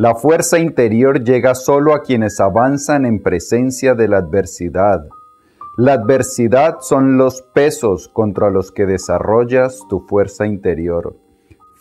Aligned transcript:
La 0.00 0.14
fuerza 0.14 0.60
interior 0.60 1.24
llega 1.24 1.56
solo 1.56 1.92
a 1.92 2.02
quienes 2.02 2.38
avanzan 2.38 3.04
en 3.04 3.20
presencia 3.20 3.96
de 3.96 4.06
la 4.06 4.18
adversidad. 4.18 5.08
La 5.76 5.94
adversidad 5.94 6.76
son 6.82 7.18
los 7.18 7.42
pesos 7.42 8.06
contra 8.06 8.48
los 8.48 8.70
que 8.70 8.86
desarrollas 8.86 9.82
tu 9.88 9.98
fuerza 10.06 10.46
interior. 10.46 11.16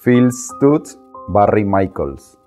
Phil 0.03 0.31
Stutz, 0.31 0.99
Barry 1.27 1.63
Michaels. 1.63 2.39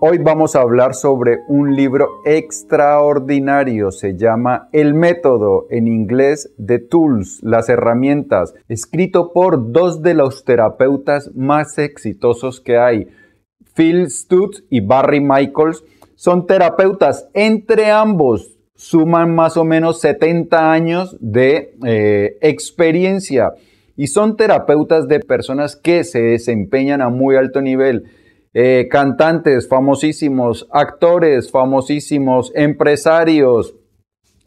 Hoy 0.00 0.18
vamos 0.18 0.54
a 0.54 0.60
hablar 0.60 0.94
sobre 0.94 1.38
un 1.48 1.74
libro 1.74 2.20
extraordinario, 2.26 3.90
se 3.90 4.18
llama 4.18 4.68
El 4.70 4.92
método, 4.92 5.64
en 5.70 5.88
inglés 5.88 6.52
The 6.62 6.78
Tools, 6.78 7.40
las 7.42 7.70
herramientas, 7.70 8.52
escrito 8.68 9.32
por 9.32 9.72
dos 9.72 10.02
de 10.02 10.12
los 10.12 10.44
terapeutas 10.44 11.30
más 11.34 11.78
exitosos 11.78 12.60
que 12.60 12.76
hay, 12.76 13.08
Phil 13.78 14.10
Stutz 14.10 14.64
y 14.70 14.80
Barry 14.80 15.20
Michaels. 15.20 15.84
Son 16.16 16.48
terapeutas, 16.48 17.28
entre 17.32 17.92
ambos 17.92 18.56
suman 18.74 19.32
más 19.36 19.56
o 19.56 19.64
menos 19.64 20.00
70 20.00 20.72
años 20.72 21.16
de 21.20 21.76
eh, 21.86 22.38
experiencia 22.40 23.52
y 23.96 24.08
son 24.08 24.36
terapeutas 24.36 25.06
de 25.06 25.20
personas 25.20 25.76
que 25.76 26.02
se 26.02 26.20
desempeñan 26.20 27.02
a 27.02 27.08
muy 27.08 27.36
alto 27.36 27.60
nivel 27.60 28.04
eh, 28.52 28.88
cantantes 28.90 29.68
famosísimos, 29.68 30.66
actores 30.72 31.50
famosísimos, 31.50 32.50
empresarios, 32.56 33.76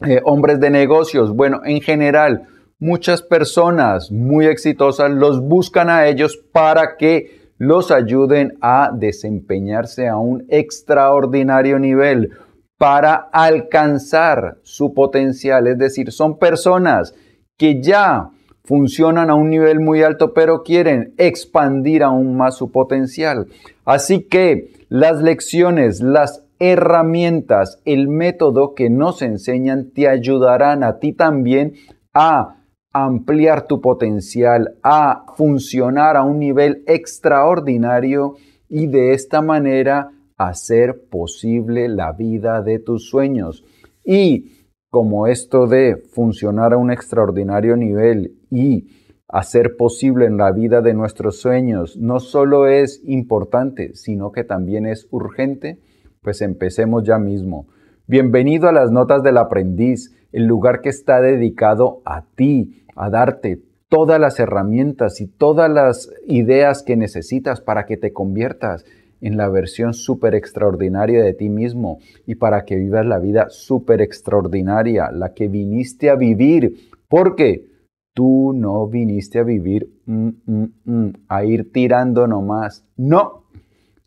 eh, 0.06 0.20
hombres 0.24 0.60
de 0.60 0.68
negocios, 0.68 1.34
bueno, 1.34 1.62
en 1.64 1.80
general, 1.80 2.48
muchas 2.78 3.22
personas 3.22 4.10
muy 4.10 4.46
exitosas 4.46 5.10
los 5.10 5.40
buscan 5.40 5.88
a 5.88 6.06
ellos 6.06 6.36
para 6.52 6.96
que 6.98 7.41
los 7.62 7.92
ayuden 7.92 8.54
a 8.60 8.90
desempeñarse 8.92 10.08
a 10.08 10.16
un 10.16 10.44
extraordinario 10.48 11.78
nivel, 11.78 12.30
para 12.76 13.28
alcanzar 13.32 14.56
su 14.62 14.92
potencial. 14.92 15.68
Es 15.68 15.78
decir, 15.78 16.10
son 16.10 16.40
personas 16.40 17.14
que 17.56 17.80
ya 17.80 18.30
funcionan 18.64 19.30
a 19.30 19.36
un 19.36 19.48
nivel 19.48 19.78
muy 19.78 20.02
alto, 20.02 20.34
pero 20.34 20.64
quieren 20.64 21.14
expandir 21.18 22.02
aún 22.02 22.36
más 22.36 22.56
su 22.56 22.72
potencial. 22.72 23.46
Así 23.84 24.24
que 24.24 24.72
las 24.88 25.22
lecciones, 25.22 26.00
las 26.00 26.42
herramientas, 26.58 27.80
el 27.84 28.08
método 28.08 28.74
que 28.74 28.90
nos 28.90 29.22
enseñan 29.22 29.90
te 29.94 30.08
ayudarán 30.08 30.82
a 30.82 30.98
ti 30.98 31.12
también 31.12 31.74
a 32.12 32.56
ampliar 32.92 33.66
tu 33.66 33.80
potencial, 33.80 34.76
a 34.82 35.24
funcionar 35.36 36.16
a 36.16 36.22
un 36.22 36.38
nivel 36.38 36.82
extraordinario 36.86 38.34
y 38.68 38.86
de 38.86 39.12
esta 39.12 39.42
manera 39.42 40.10
hacer 40.36 41.08
posible 41.10 41.88
la 41.88 42.12
vida 42.12 42.62
de 42.62 42.78
tus 42.78 43.08
sueños. 43.08 43.64
Y 44.04 44.68
como 44.90 45.26
esto 45.26 45.66
de 45.66 45.96
funcionar 46.12 46.74
a 46.74 46.76
un 46.76 46.90
extraordinario 46.90 47.76
nivel 47.76 48.36
y 48.50 48.88
hacer 49.28 49.76
posible 49.76 50.26
en 50.26 50.36
la 50.36 50.52
vida 50.52 50.82
de 50.82 50.92
nuestros 50.92 51.40
sueños 51.40 51.96
no 51.96 52.20
solo 52.20 52.66
es 52.66 53.00
importante, 53.04 53.94
sino 53.94 54.32
que 54.32 54.44
también 54.44 54.86
es 54.86 55.08
urgente, 55.10 55.80
pues 56.20 56.42
empecemos 56.42 57.04
ya 57.04 57.18
mismo. 57.18 57.68
Bienvenido 58.06 58.68
a 58.68 58.72
las 58.72 58.90
Notas 58.90 59.22
del 59.22 59.38
Aprendiz, 59.38 60.14
el 60.32 60.46
lugar 60.46 60.80
que 60.80 60.88
está 60.88 61.20
dedicado 61.20 62.00
a 62.04 62.24
ti, 62.34 62.84
a 62.96 63.10
darte 63.10 63.60
todas 63.88 64.18
las 64.18 64.40
herramientas 64.40 65.20
y 65.20 65.26
todas 65.26 65.70
las 65.70 66.10
ideas 66.26 66.82
que 66.82 66.96
necesitas 66.96 67.60
para 67.60 67.84
que 67.84 67.98
te 67.98 68.12
conviertas 68.12 68.84
en 69.20 69.36
la 69.36 69.48
versión 69.48 69.94
súper 69.94 70.34
extraordinaria 70.34 71.22
de 71.22 71.34
ti 71.34 71.48
mismo 71.48 71.98
y 72.26 72.34
para 72.34 72.64
que 72.64 72.76
vivas 72.76 73.06
la 73.06 73.18
vida 73.18 73.46
súper 73.50 74.00
extraordinaria, 74.00 75.10
la 75.12 75.32
que 75.32 75.48
viniste 75.48 76.10
a 76.10 76.16
vivir, 76.16 76.90
porque 77.08 77.66
tú 78.14 78.52
no 78.54 78.86
viniste 78.88 79.38
a 79.38 79.44
vivir 79.44 79.88
mm, 80.06 80.28
mm, 80.46 80.64
mm, 80.84 81.12
a 81.28 81.44
ir 81.44 81.70
tirando 81.72 82.26
nomás. 82.26 82.84
No, 82.96 83.41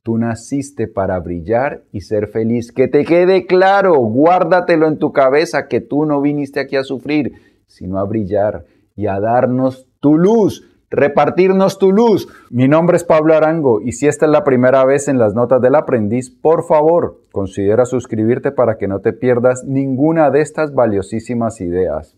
tú 0.06 0.20
naciste 0.20 0.88
para 0.88 1.20
brillar 1.20 1.82
y 1.92 2.02
ser 2.02 2.28
feliz. 2.28 2.72
Que 2.72 2.88
te 2.88 3.06
quede 3.06 3.48
claro, 3.48 3.96
guárdatelo 3.96 4.88
en 4.88 5.00
tu 5.00 5.12
cabeza 5.12 5.68
que 5.68 5.82
tú 5.82 6.06
no 6.06 6.22
viniste 6.22 6.60
aquí 6.60 6.76
a 6.76 6.84
sufrir, 6.84 7.34
sino 7.66 7.98
a 7.98 8.04
brillar 8.04 8.66
y 8.96 9.08
a 9.08 9.20
darnos 9.20 9.88
tu 10.00 10.20
luz 10.20 10.70
repartirnos 10.92 11.80
tu 11.80 11.92
luz. 11.92 12.28
Mi 12.52 12.68
nombre 12.68 12.98
es 12.98 13.04
Pablo 13.04 13.34
Arango 13.34 13.82
y 13.82 13.94
si 13.94 14.06
esta 14.06 14.28
es 14.28 14.32
la 14.32 14.44
primera 14.44 14.86
vez 14.86 15.08
en 15.08 15.18
las 15.18 15.34
notas 15.34 15.60
del 15.60 15.74
aprendiz, 15.74 16.30
por 16.30 16.64
favor, 16.68 17.22
considera 17.32 17.86
suscribirte 17.86 18.52
para 18.52 18.78
que 18.78 18.88
no 18.88 19.00
te 19.00 19.12
pierdas 19.12 19.64
ninguna 19.66 20.30
de 20.30 20.42
estas 20.42 20.76
valiosísimas 20.76 21.62
ideas. 21.62 22.16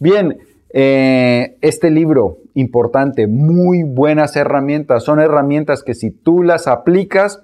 Bien, 0.00 0.38
eh, 0.70 1.56
este 1.60 1.90
libro 1.90 2.38
importante, 2.54 3.26
muy 3.26 3.82
buenas 3.82 4.36
herramientas, 4.36 5.04
son 5.04 5.20
herramientas 5.20 5.82
que 5.82 5.94
si 5.94 6.10
tú 6.10 6.42
las 6.42 6.66
aplicas, 6.66 7.42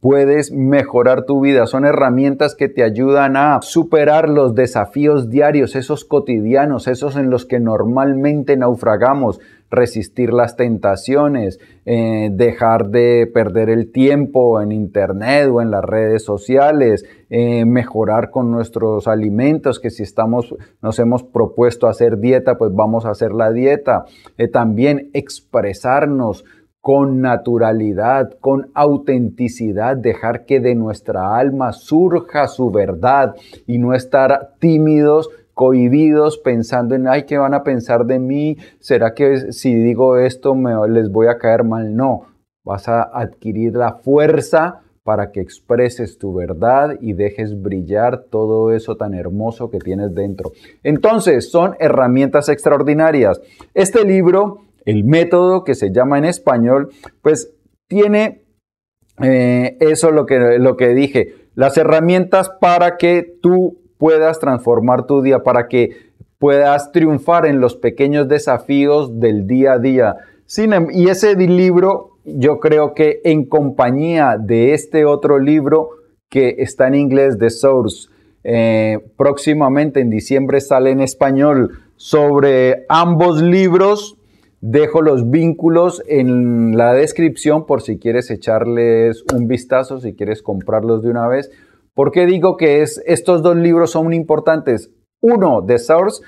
puedes 0.00 0.52
mejorar 0.52 1.24
tu 1.24 1.40
vida. 1.40 1.66
Son 1.66 1.84
herramientas 1.84 2.54
que 2.54 2.68
te 2.68 2.82
ayudan 2.82 3.36
a 3.36 3.60
superar 3.62 4.28
los 4.28 4.54
desafíos 4.54 5.28
diarios, 5.30 5.76
esos 5.76 6.04
cotidianos, 6.04 6.88
esos 6.88 7.16
en 7.16 7.30
los 7.30 7.46
que 7.46 7.60
normalmente 7.60 8.56
naufragamos, 8.56 9.40
resistir 9.72 10.32
las 10.32 10.54
tentaciones, 10.54 11.58
eh, 11.84 12.28
dejar 12.30 12.90
de 12.90 13.28
perder 13.32 13.70
el 13.70 13.90
tiempo 13.90 14.60
en 14.60 14.70
internet 14.70 15.48
o 15.50 15.60
en 15.60 15.70
las 15.70 15.82
redes 15.82 16.24
sociales, 16.24 17.04
eh, 17.30 17.64
mejorar 17.64 18.30
con 18.30 18.52
nuestros 18.52 19.08
alimentos, 19.08 19.80
que 19.80 19.90
si 19.90 20.02
estamos, 20.02 20.54
nos 20.82 20.98
hemos 20.98 21.24
propuesto 21.24 21.88
hacer 21.88 22.18
dieta, 22.18 22.56
pues 22.56 22.72
vamos 22.74 23.06
a 23.06 23.10
hacer 23.10 23.32
la 23.32 23.50
dieta. 23.50 24.04
Eh, 24.36 24.46
también 24.46 25.10
expresarnos 25.14 26.44
con 26.82 27.20
naturalidad, 27.20 28.30
con 28.40 28.72
autenticidad, 28.74 29.96
dejar 29.96 30.44
que 30.46 30.58
de 30.58 30.74
nuestra 30.74 31.36
alma 31.36 31.72
surja 31.72 32.48
su 32.48 32.72
verdad 32.72 33.36
y 33.68 33.78
no 33.78 33.94
estar 33.94 34.54
tímidos, 34.58 35.30
cohibidos, 35.62 36.38
pensando 36.38 36.96
en, 36.96 37.06
ay, 37.06 37.22
¿qué 37.22 37.38
van 37.38 37.54
a 37.54 37.62
pensar 37.62 38.04
de 38.04 38.18
mí? 38.18 38.56
¿Será 38.80 39.14
que 39.14 39.52
si 39.52 39.72
digo 39.72 40.18
esto 40.18 40.56
me, 40.56 40.72
les 40.88 41.08
voy 41.08 41.28
a 41.28 41.38
caer 41.38 41.62
mal? 41.62 41.94
No, 41.94 42.22
vas 42.64 42.88
a 42.88 43.02
adquirir 43.02 43.76
la 43.76 43.92
fuerza 43.92 44.80
para 45.04 45.30
que 45.30 45.38
expreses 45.38 46.18
tu 46.18 46.34
verdad 46.34 46.96
y 47.00 47.12
dejes 47.12 47.62
brillar 47.62 48.24
todo 48.28 48.72
eso 48.72 48.96
tan 48.96 49.14
hermoso 49.14 49.70
que 49.70 49.78
tienes 49.78 50.12
dentro. 50.16 50.50
Entonces, 50.82 51.48
son 51.48 51.76
herramientas 51.78 52.48
extraordinarias. 52.48 53.40
Este 53.72 54.04
libro 54.04 54.62
el 54.84 55.04
método 55.04 55.62
que 55.62 55.76
se 55.76 55.92
llama 55.92 56.18
en 56.18 56.24
español, 56.24 56.90
pues 57.22 57.54
tiene 57.88 58.42
eh, 59.22 59.76
eso 59.78 60.10
lo 60.10 60.26
que, 60.26 60.58
lo 60.58 60.76
que 60.76 60.88
dije, 60.88 61.34
las 61.54 61.76
herramientas 61.76 62.50
para 62.60 62.96
que 62.96 63.38
tú 63.40 63.81
puedas 64.02 64.40
transformar 64.40 65.06
tu 65.06 65.22
día, 65.22 65.44
para 65.44 65.68
que 65.68 66.10
puedas 66.40 66.90
triunfar 66.90 67.46
en 67.46 67.60
los 67.60 67.76
pequeños 67.76 68.26
desafíos 68.26 69.20
del 69.20 69.46
día 69.46 69.74
a 69.74 69.78
día. 69.78 70.16
Em, 70.56 70.88
y 70.90 71.08
ese 71.08 71.36
libro, 71.36 72.18
yo 72.24 72.58
creo 72.58 72.94
que 72.94 73.20
en 73.22 73.44
compañía 73.44 74.36
de 74.40 74.74
este 74.74 75.04
otro 75.04 75.38
libro 75.38 75.90
que 76.28 76.56
está 76.58 76.88
en 76.88 76.96
inglés, 76.96 77.38
The 77.38 77.50
Source, 77.50 78.08
eh, 78.42 78.98
próximamente 79.16 80.00
en 80.00 80.10
diciembre 80.10 80.60
sale 80.60 80.90
en 80.90 80.98
español, 80.98 81.70
sobre 81.94 82.84
ambos 82.88 83.40
libros 83.40 84.18
Dejo 84.64 85.02
los 85.02 85.28
vínculos 85.28 86.04
en 86.06 86.76
la 86.76 86.94
descripción 86.94 87.66
por 87.66 87.82
si 87.82 87.98
quieres 87.98 88.30
echarles 88.30 89.24
un 89.34 89.48
vistazo, 89.48 89.98
si 89.98 90.14
quieres 90.14 90.40
comprarlos 90.40 91.02
de 91.02 91.10
una 91.10 91.26
vez. 91.26 91.50
¿Por 91.94 92.10
qué 92.10 92.26
digo 92.26 92.56
que 92.56 92.82
es, 92.82 93.02
estos 93.06 93.42
dos 93.42 93.56
libros 93.56 93.90
son 93.90 94.12
importantes? 94.14 94.90
Uno, 95.20 95.62
The 95.64 95.78
Source, 95.78 96.22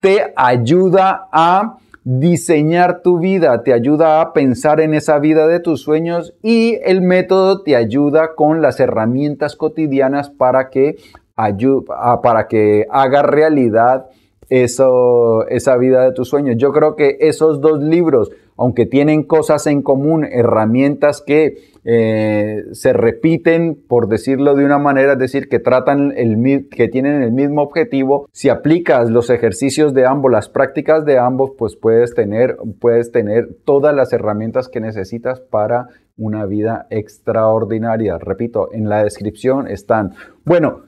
te 0.00 0.32
ayuda 0.36 1.28
a 1.32 1.78
diseñar 2.04 3.02
tu 3.02 3.18
vida, 3.18 3.62
te 3.64 3.72
ayuda 3.72 4.20
a 4.20 4.32
pensar 4.32 4.80
en 4.80 4.94
esa 4.94 5.18
vida 5.18 5.46
de 5.46 5.58
tus 5.58 5.80
sueños 5.82 6.34
y 6.42 6.78
el 6.84 7.02
método 7.02 7.62
te 7.62 7.74
ayuda 7.74 8.34
con 8.36 8.62
las 8.62 8.78
herramientas 8.78 9.56
cotidianas 9.56 10.30
para 10.30 10.70
que, 10.70 10.96
para 11.34 12.46
que 12.46 12.86
haga 12.90 13.22
realidad 13.22 14.06
eso, 14.48 15.46
esa 15.48 15.76
vida 15.76 16.04
de 16.04 16.12
tus 16.12 16.28
sueños. 16.28 16.56
Yo 16.58 16.72
creo 16.72 16.94
que 16.94 17.16
esos 17.20 17.60
dos 17.60 17.80
libros, 17.80 18.30
aunque 18.56 18.86
tienen 18.86 19.24
cosas 19.24 19.66
en 19.66 19.82
común, 19.82 20.24
herramientas 20.24 21.22
que 21.26 21.56
eh, 21.88 22.64
se 22.72 22.92
repiten, 22.92 23.80
por 23.86 24.08
decirlo 24.08 24.56
de 24.56 24.64
una 24.64 24.78
manera, 24.78 25.12
es 25.12 25.18
decir, 25.20 25.48
que 25.48 25.60
tratan 25.60 26.12
el, 26.16 26.66
que 26.68 26.88
tienen 26.88 27.22
el 27.22 27.30
mismo 27.30 27.62
objetivo. 27.62 28.28
Si 28.32 28.48
aplicas 28.48 29.08
los 29.08 29.30
ejercicios 29.30 29.94
de 29.94 30.04
ambos, 30.04 30.32
las 30.32 30.48
prácticas 30.48 31.04
de 31.04 31.16
ambos, 31.18 31.52
pues 31.56 31.76
puedes 31.76 32.12
tener, 32.12 32.56
puedes 32.80 33.12
tener 33.12 33.56
todas 33.64 33.94
las 33.94 34.12
herramientas 34.12 34.68
que 34.68 34.80
necesitas 34.80 35.38
para 35.38 35.86
una 36.16 36.44
vida 36.44 36.88
extraordinaria. 36.90 38.18
Repito, 38.18 38.68
en 38.72 38.88
la 38.88 39.04
descripción 39.04 39.68
están. 39.68 40.14
Bueno, 40.44 40.82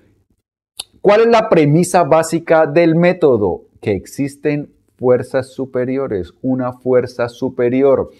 ¿cuál 1.01 1.21
es 1.21 1.27
la 1.29 1.49
premisa 1.49 2.03
básica 2.03 2.67
del 2.67 2.97
método? 2.97 3.67
Que 3.81 3.93
existen 3.93 4.73
fuerzas 4.97 5.53
superiores, 5.53 6.33
una 6.43 6.73
fuerza 6.73 7.29
superior. 7.29 8.11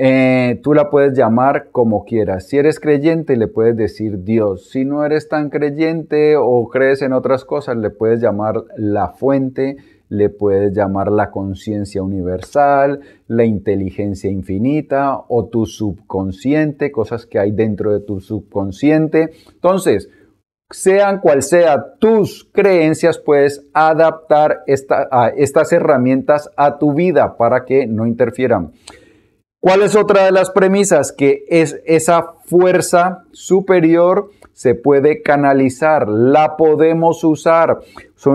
Eh, 0.00 0.60
tú 0.62 0.74
la 0.74 0.90
puedes 0.90 1.18
llamar 1.18 1.70
como 1.72 2.04
quieras. 2.04 2.46
Si 2.46 2.56
eres 2.56 2.78
creyente, 2.78 3.36
le 3.36 3.48
puedes 3.48 3.76
decir 3.76 4.22
Dios. 4.22 4.70
Si 4.70 4.84
no 4.84 5.04
eres 5.04 5.28
tan 5.28 5.50
creyente 5.50 6.36
o 6.36 6.68
crees 6.68 7.02
en 7.02 7.12
otras 7.12 7.44
cosas, 7.44 7.76
le 7.78 7.90
puedes 7.90 8.20
llamar 8.20 8.62
la 8.76 9.08
fuente, 9.08 9.76
le 10.08 10.30
puedes 10.30 10.72
llamar 10.72 11.10
la 11.10 11.32
conciencia 11.32 12.00
universal, 12.00 13.00
la 13.26 13.44
inteligencia 13.44 14.30
infinita 14.30 15.18
o 15.26 15.46
tu 15.46 15.66
subconsciente, 15.66 16.92
cosas 16.92 17.26
que 17.26 17.40
hay 17.40 17.50
dentro 17.50 17.92
de 17.92 17.98
tu 17.98 18.20
subconsciente. 18.20 19.30
Entonces, 19.52 20.08
sean 20.70 21.18
cual 21.18 21.42
sea 21.42 21.96
tus 21.98 22.48
creencias, 22.52 23.18
puedes 23.18 23.66
adaptar 23.74 24.60
estas 24.68 25.72
herramientas 25.72 26.50
a 26.56 26.78
tu 26.78 26.94
vida 26.94 27.36
para 27.36 27.64
que 27.64 27.88
no 27.88 28.06
interfieran. 28.06 28.70
¿Cuál 29.60 29.82
es 29.82 29.96
otra 29.96 30.24
de 30.24 30.30
las 30.30 30.50
premisas? 30.50 31.10
Que 31.10 31.44
es 31.48 31.80
esa 31.84 32.34
fuerza 32.44 33.24
superior 33.32 34.30
se 34.52 34.76
puede 34.76 35.22
canalizar, 35.22 36.08
la 36.08 36.56
podemos 36.56 37.24
usar. 37.24 37.78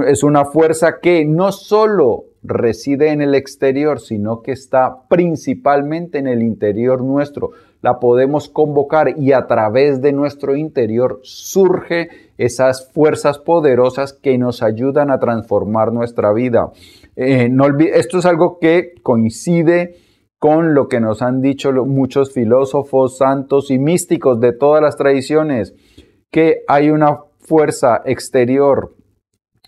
Es 0.06 0.24
una 0.24 0.46
fuerza 0.46 1.00
que 1.02 1.26
no 1.26 1.54
solo 1.54 2.26
reside 2.44 3.12
en 3.12 3.22
el 3.22 3.36
exterior, 3.36 4.02
sino 4.02 4.42
que 4.42 4.52
está 4.52 5.08
principalmente 5.08 6.20
en 6.20 6.28
el 6.28 6.42
interior 6.42 7.02
nuestro. 7.02 7.52
La 7.82 8.00
podemos 8.00 8.50
convocar 8.50 9.18
y 9.18 9.32
a 9.32 9.48
través 9.48 10.02
de 10.02 10.12
nuestro 10.12 10.58
interior 10.58 11.20
surge 11.24 12.10
esas 12.38 12.92
fuerzas 12.92 13.40
poderosas 13.40 14.12
que 14.12 14.38
nos 14.38 14.62
ayudan 14.62 15.10
a 15.10 15.20
transformar 15.20 15.94
nuestra 15.94 16.34
vida. 16.34 16.72
Eh, 17.16 17.50
esto 17.94 18.20
es 18.20 18.26
algo 18.26 18.60
que 18.60 18.94
coincide 19.04 19.96
con 20.44 20.74
lo 20.74 20.90
que 20.90 21.00
nos 21.00 21.22
han 21.22 21.42
dicho 21.42 21.72
muchos 21.86 22.34
filósofos, 22.34 23.18
santos 23.18 23.72
y 23.72 23.80
místicos 23.80 24.42
de 24.42 24.52
todas 24.52 24.82
las 24.82 24.98
tradiciones, 24.98 25.74
que 26.32 26.64
hay 26.68 26.90
una 26.90 27.20
fuerza 27.40 28.02
exterior 28.04 28.94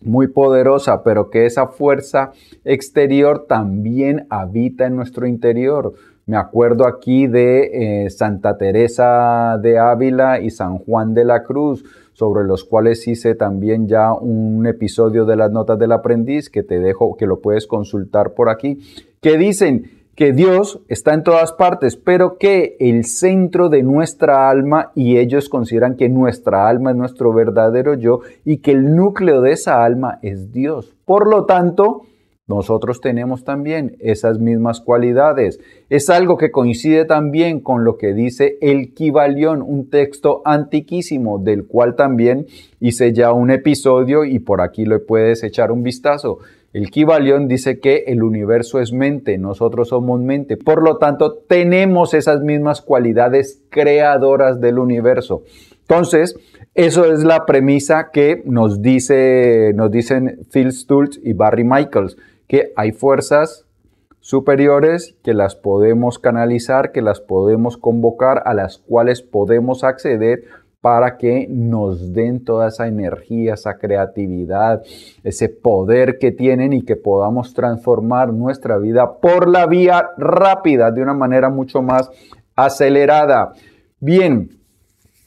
muy 0.01 0.27
poderosa, 0.27 1.01
pero 1.01 1.29
que 1.29 1.45
esa 1.45 1.67
fuerza 1.67 2.33
exterior 2.65 3.45
también 3.47 4.27
habita 4.29 4.85
en 4.85 4.97
nuestro 4.97 5.25
interior. 5.25 5.93
Me 6.25 6.35
acuerdo 6.35 6.85
aquí 6.85 7.27
de 7.27 8.03
eh, 8.03 8.09
Santa 8.09 8.57
Teresa 8.57 9.57
de 9.57 9.79
Ávila 9.79 10.41
y 10.41 10.49
San 10.49 10.79
Juan 10.79 11.13
de 11.13 11.23
la 11.23 11.43
Cruz, 11.43 11.85
sobre 12.11 12.43
los 12.43 12.65
cuales 12.65 13.07
hice 13.07 13.33
también 13.33 13.87
ya 13.87 14.11
un 14.11 14.67
episodio 14.67 15.23
de 15.23 15.37
las 15.37 15.51
notas 15.51 15.79
del 15.79 15.93
aprendiz 15.93 16.49
que 16.49 16.63
te 16.63 16.79
dejo, 16.79 17.15
que 17.15 17.27
lo 17.27 17.39
puedes 17.39 17.65
consultar 17.65 18.33
por 18.33 18.49
aquí, 18.49 18.79
que 19.21 19.37
dicen 19.37 19.94
que 20.15 20.31
Dios 20.31 20.79
está 20.87 21.13
en 21.13 21.23
todas 21.23 21.51
partes, 21.51 21.97
pero 21.97 22.37
que 22.37 22.77
el 22.79 23.03
centro 23.03 23.69
de 23.69 23.83
nuestra 23.83 24.49
alma, 24.49 24.91
y 24.95 25.17
ellos 25.17 25.49
consideran 25.49 25.97
que 25.97 26.07
nuestra 26.07 26.69
alma 26.69 26.91
es 26.91 26.97
nuestro 26.97 27.33
verdadero 27.33 27.95
yo, 27.95 28.21
y 28.45 28.57
que 28.57 28.71
el 28.71 28.95
núcleo 28.95 29.41
de 29.41 29.51
esa 29.51 29.83
alma 29.83 30.19
es 30.21 30.53
Dios. 30.53 30.93
Por 31.05 31.27
lo 31.27 31.45
tanto, 31.45 32.03
nosotros 32.47 33.01
tenemos 33.01 33.43
también 33.43 33.97
esas 33.99 34.39
mismas 34.39 34.79
cualidades. 34.79 35.59
Es 35.89 36.11
algo 36.11 36.37
que 36.37 36.51
coincide 36.51 37.03
también 37.03 37.59
con 37.59 37.83
lo 37.83 37.97
que 37.97 38.13
dice 38.13 38.57
el 38.61 38.93
Kibalión, 38.93 39.63
un 39.63 39.89
texto 39.89 40.43
antiquísimo 40.45 41.39
del 41.39 41.65
cual 41.65 41.95
también 41.95 42.45
hice 42.79 43.13
ya 43.13 43.33
un 43.33 43.49
episodio 43.49 44.25
y 44.25 44.37
por 44.37 44.61
aquí 44.61 44.85
le 44.85 44.99
puedes 44.99 45.43
echar 45.43 45.71
un 45.71 45.81
vistazo. 45.81 46.37
El 46.75 46.91
Kibalión 46.91 47.47
dice 47.47 47.79
que 47.79 48.03
el 48.07 48.21
universo 48.21 48.81
es 48.81 48.91
mente, 48.91 49.37
nosotros 49.37 49.87
somos 49.87 50.19
mente. 50.19 50.57
Por 50.57 50.83
lo 50.83 50.97
tanto, 50.97 51.33
tenemos 51.33 52.13
esas 52.13 52.41
mismas 52.41 52.81
cualidades 52.81 53.61
creadoras 53.69 54.59
del 54.59 54.79
universo. 54.79 55.43
Entonces, 55.79 56.37
eso 56.73 57.05
es 57.05 57.23
la 57.23 57.45
premisa 57.45 58.09
que 58.11 58.41
nos, 58.43 58.81
dice, 58.81 59.71
nos 59.73 59.89
dicen 59.89 60.39
Phil 60.51 60.73
Stultz 60.73 61.17
y 61.23 61.31
Barry 61.31 61.63
Michaels, 61.63 62.17
que 62.45 62.73
hay 62.75 62.91
fuerzas 62.91 63.65
superiores 64.19 65.15
que 65.23 65.33
las 65.33 65.55
podemos 65.55 66.19
canalizar, 66.19 66.91
que 66.91 67.01
las 67.01 67.21
podemos 67.21 67.77
convocar, 67.77 68.43
a 68.43 68.53
las 68.53 68.79
cuales 68.79 69.21
podemos 69.21 69.85
acceder 69.85 70.43
para 70.85 71.17
que 71.17 71.47
nos 71.49 72.13
den 72.13 72.45
toda 72.45 72.67
esa 72.67 72.87
energía, 72.87 73.55
esa 73.55 73.79
creatividad, 73.79 74.83
ese 75.23 75.49
poder 75.49 76.19
que 76.19 76.31
tienen 76.31 76.73
y 76.73 76.83
que 76.83 76.95
podamos 76.95 77.55
transformar 77.55 78.31
nuestra 78.31 78.77
vida 78.77 79.19
por 79.19 79.49
la 79.49 79.65
vía 79.65 80.11
rápida, 80.15 80.91
de 80.91 81.01
una 81.01 81.15
manera 81.15 81.49
mucho 81.49 81.81
más 81.81 82.11
acelerada. 82.55 83.53
Bien, 83.99 84.59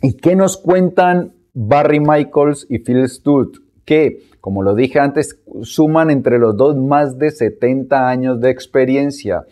¿y 0.01 0.13
qué 0.13 0.37
nos 0.37 0.57
cuentan 0.59 1.33
Barry 1.55 1.99
Michaels 1.99 2.65
y 2.71 2.79
Phil 2.79 3.09
Stutt? 3.09 3.59
Que, 3.85 4.29
como 4.41 4.63
lo 4.63 4.77
dije 4.77 5.01
antes, 5.01 5.41
suman 5.63 6.13
entre 6.13 6.39
los 6.39 6.57
dos 6.57 6.77
más 6.77 7.19
de 7.19 7.33
70 7.33 8.09
años 8.09 8.41
de 8.41 8.51
experiencia 8.51 9.43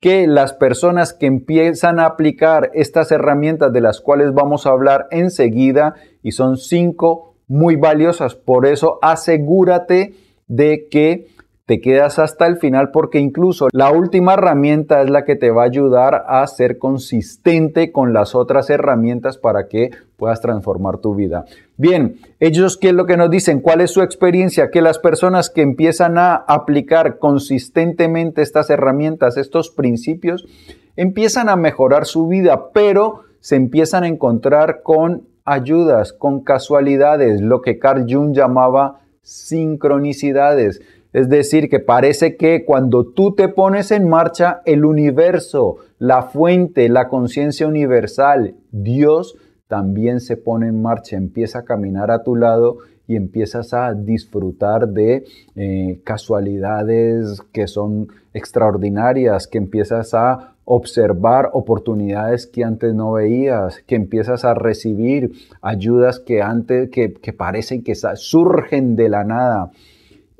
que 0.00 0.26
las 0.26 0.54
personas 0.54 1.12
que 1.12 1.26
empiezan 1.26 2.00
a 2.00 2.06
aplicar 2.06 2.70
estas 2.74 3.12
herramientas 3.12 3.72
de 3.72 3.82
las 3.82 4.00
cuales 4.00 4.32
vamos 4.32 4.66
a 4.66 4.70
hablar 4.70 5.06
enseguida, 5.10 5.94
y 6.22 6.32
son 6.32 6.56
cinco 6.56 7.34
muy 7.46 7.76
valiosas, 7.76 8.34
por 8.34 8.66
eso 8.66 8.98
asegúrate 9.02 10.14
de 10.46 10.88
que 10.90 11.28
te 11.70 11.80
quedas 11.80 12.18
hasta 12.18 12.48
el 12.48 12.56
final 12.56 12.90
porque 12.90 13.20
incluso 13.20 13.68
la 13.70 13.92
última 13.92 14.34
herramienta 14.34 15.02
es 15.02 15.08
la 15.08 15.24
que 15.24 15.36
te 15.36 15.52
va 15.52 15.62
a 15.62 15.66
ayudar 15.66 16.24
a 16.26 16.44
ser 16.48 16.78
consistente 16.78 17.92
con 17.92 18.12
las 18.12 18.34
otras 18.34 18.70
herramientas 18.70 19.38
para 19.38 19.68
que 19.68 19.90
puedas 20.16 20.40
transformar 20.40 20.98
tu 20.98 21.14
vida. 21.14 21.44
Bien, 21.76 22.16
ellos 22.40 22.76
qué 22.76 22.88
es 22.88 22.94
lo 22.94 23.06
que 23.06 23.16
nos 23.16 23.30
dicen, 23.30 23.60
cuál 23.60 23.82
es 23.82 23.92
su 23.92 24.02
experiencia, 24.02 24.72
que 24.72 24.82
las 24.82 24.98
personas 24.98 25.48
que 25.48 25.62
empiezan 25.62 26.18
a 26.18 26.34
aplicar 26.34 27.18
consistentemente 27.20 28.42
estas 28.42 28.68
herramientas, 28.68 29.36
estos 29.36 29.70
principios, 29.70 30.48
empiezan 30.96 31.48
a 31.48 31.54
mejorar 31.54 32.04
su 32.04 32.26
vida, 32.26 32.72
pero 32.72 33.20
se 33.38 33.54
empiezan 33.54 34.02
a 34.02 34.08
encontrar 34.08 34.82
con 34.82 35.28
ayudas, 35.44 36.12
con 36.12 36.40
casualidades, 36.40 37.40
lo 37.40 37.62
que 37.62 37.78
Carl 37.78 38.06
Jung 38.08 38.34
llamaba 38.34 39.02
sincronicidades. 39.22 40.80
Es 41.12 41.28
decir, 41.28 41.68
que 41.68 41.80
parece 41.80 42.36
que 42.36 42.64
cuando 42.64 43.04
tú 43.04 43.34
te 43.34 43.48
pones 43.48 43.90
en 43.90 44.08
marcha, 44.08 44.62
el 44.64 44.84
universo, 44.84 45.76
la 45.98 46.22
fuente, 46.22 46.88
la 46.88 47.08
conciencia 47.08 47.66
universal, 47.66 48.54
Dios, 48.70 49.36
también 49.66 50.20
se 50.20 50.36
pone 50.36 50.68
en 50.68 50.82
marcha, 50.82 51.16
empieza 51.16 51.60
a 51.60 51.64
caminar 51.64 52.10
a 52.10 52.22
tu 52.22 52.36
lado 52.36 52.78
y 53.06 53.16
empiezas 53.16 53.74
a 53.74 53.92
disfrutar 53.92 54.88
de 54.88 55.24
eh, 55.56 56.00
casualidades 56.04 57.40
que 57.52 57.66
son 57.66 58.08
extraordinarias, 58.32 59.48
que 59.48 59.58
empiezas 59.58 60.14
a 60.14 60.54
observar 60.64 61.50
oportunidades 61.52 62.46
que 62.46 62.62
antes 62.62 62.94
no 62.94 63.12
veías, 63.12 63.82
que 63.86 63.96
empiezas 63.96 64.44
a 64.44 64.54
recibir 64.54 65.32
ayudas 65.60 66.20
que 66.20 66.42
antes, 66.42 66.90
que, 66.90 67.12
que 67.14 67.32
parecen 67.32 67.82
que 67.82 67.96
surgen 67.96 68.94
de 68.94 69.08
la 69.08 69.24
nada. 69.24 69.72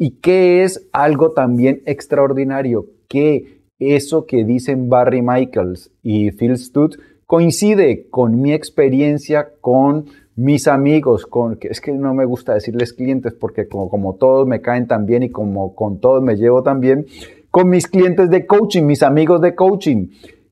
¿Y 0.03 0.13
qué 0.13 0.65
es 0.65 0.89
algo 0.93 1.33
también 1.33 1.83
extraordinario? 1.85 2.87
Que 3.07 3.61
eso 3.79 4.25
que 4.25 4.47
dicen 4.47 4.89
Barry 4.89 5.21
Michaels 5.21 5.91
y 6.03 6.31
Phil 6.31 6.57
Stutz 6.57 6.99
coincide 7.27 8.09
con 8.09 8.41
mi 8.41 8.55
experiencia 8.55 9.51
con 9.61 10.07
mis 10.37 10.69
amigos, 10.69 11.27
con, 11.27 11.57
que 11.57 11.69
es 11.69 11.83
que 11.83 11.93
no 11.93 12.15
me 12.15 12.25
gusta 12.25 12.55
decirles 12.55 12.95
clientes 12.95 13.35
porque 13.35 13.69
como, 13.69 13.91
como 13.91 14.15
todos 14.15 14.47
me 14.47 14.63
caen 14.63 14.87
tan 14.87 15.05
bien 15.05 15.23
y 15.23 15.29
como 15.29 15.75
con 15.75 16.01
todos 16.01 16.23
me 16.23 16.37
llevo 16.37 16.63
tan 16.63 16.81
bien, 16.81 17.05
con 17.51 17.69
mis 17.69 17.87
clientes 17.87 18.31
de 18.31 18.47
coaching, 18.47 18.85
mis 18.85 19.03
amigos 19.03 19.43
de 19.43 19.55
coaching, 19.55 20.07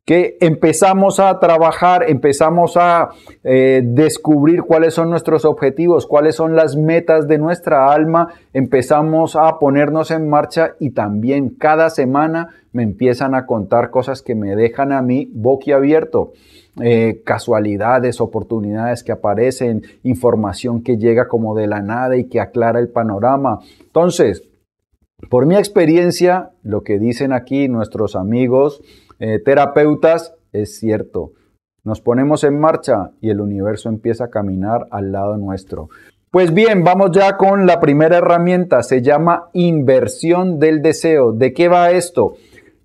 que 0.09 0.39
empezamos 0.41 1.21
a 1.21 1.39
trabajar, 1.39 2.07
empezamos 2.09 2.79
a 2.79 3.11
eh, 3.45 3.83
descubrir 3.85 4.63
cuáles 4.63 4.95
son 4.95 5.11
nuestros 5.11 5.45
objetivos, 5.45 6.07
cuáles 6.07 6.35
son 6.35 6.57
las 6.57 6.77
metas 6.77 7.29
de 7.29 7.37
nuestra 7.37 7.93
alma, 7.93 8.29
empezamos 8.55 9.37
a 9.37 9.59
ponernos 9.59 10.11
en 10.11 10.31
marcha 10.31 10.77
y 10.81 10.93
también 10.93 11.51
cada 11.51 11.91
semana 11.91 12.55
me 12.73 12.85
empiezan 12.85 13.35
a 13.35 13.45
contar 13.45 13.91
cosas 13.91 14.23
que 14.23 14.35
me 14.35 14.57
dejan 14.57 14.93
a 14.93 15.03
mí 15.03 15.31
boquiabierto. 15.35 16.33
Eh, 16.81 17.21
casualidades, 17.23 18.23
oportunidades 18.23 19.05
que 19.05 19.13
aparecen, 19.13 19.83
información 20.05 20.83
que 20.83 20.97
llega 20.97 21.29
como 21.29 21.55
de 21.55 21.67
la 21.67 21.83
nada 21.83 22.17
y 22.17 22.29
que 22.29 22.41
aclara 22.41 22.81
el 22.81 22.89
panorama. 22.89 23.59
Entonces, 23.79 24.43
por 25.29 25.45
mi 25.45 25.57
experiencia, 25.57 26.53
lo 26.63 26.83
que 26.83 26.99
dicen 26.99 27.35
aquí 27.35 27.69
nuestros 27.69 28.17
amigos, 28.17 28.81
eh, 29.19 29.39
terapeutas, 29.45 30.35
es 30.53 30.79
cierto. 30.79 31.33
Nos 31.85 32.01
ponemos 32.01 32.45
en 32.45 32.59
marcha 32.59 33.11
y 33.21 33.31
el 33.31 33.41
universo 33.41 33.89
empieza 33.89 34.25
a 34.25 34.31
caminar 34.31 34.87
al 34.91 35.13
lado 35.13 35.37
nuestro. 35.37 35.89
Pues 36.31 36.53
bien, 36.53 36.85
vamos 36.85 37.13
ya 37.13 37.37
con 37.39 37.67
la 37.67 37.81
primera 37.81 38.19
herramienta. 38.19 38.83
Se 38.83 39.01
llama 39.01 39.49
inversión 39.55 40.59
del 40.59 40.83
deseo. 40.83 41.33
¿De 41.33 41.55
qué 41.55 41.69
va 41.69 41.91
esto? 41.91 42.35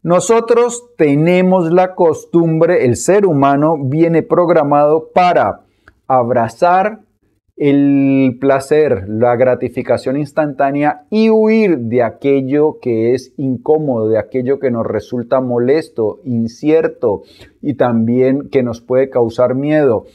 Nosotros 0.03 0.83
tenemos 0.97 1.71
la 1.71 1.95
costumbre, 1.95 2.85
el 2.85 2.97
ser 2.97 3.25
humano 3.25 3.77
viene 3.79 4.21
programado 4.21 5.09
para 5.13 5.61
abrazar 6.07 6.99
el 7.55 8.37
placer, 8.39 9.07
la 9.07 9.35
gratificación 9.35 10.17
instantánea 10.17 11.05
y 11.09 11.29
huir 11.29 11.77
de 11.77 12.01
aquello 12.01 12.79
que 12.81 13.13
es 13.13 13.33
incómodo, 13.37 14.09
de 14.09 14.17
aquello 14.17 14.59
que 14.59 14.71
nos 14.71 14.85
resulta 14.85 15.39
molesto, 15.39 16.19
incierto 16.23 17.21
y 17.61 17.75
también 17.75 18.49
que 18.49 18.63
nos 18.63 18.81
puede 18.81 19.09
causar 19.09 19.53
miedo. 19.53 20.05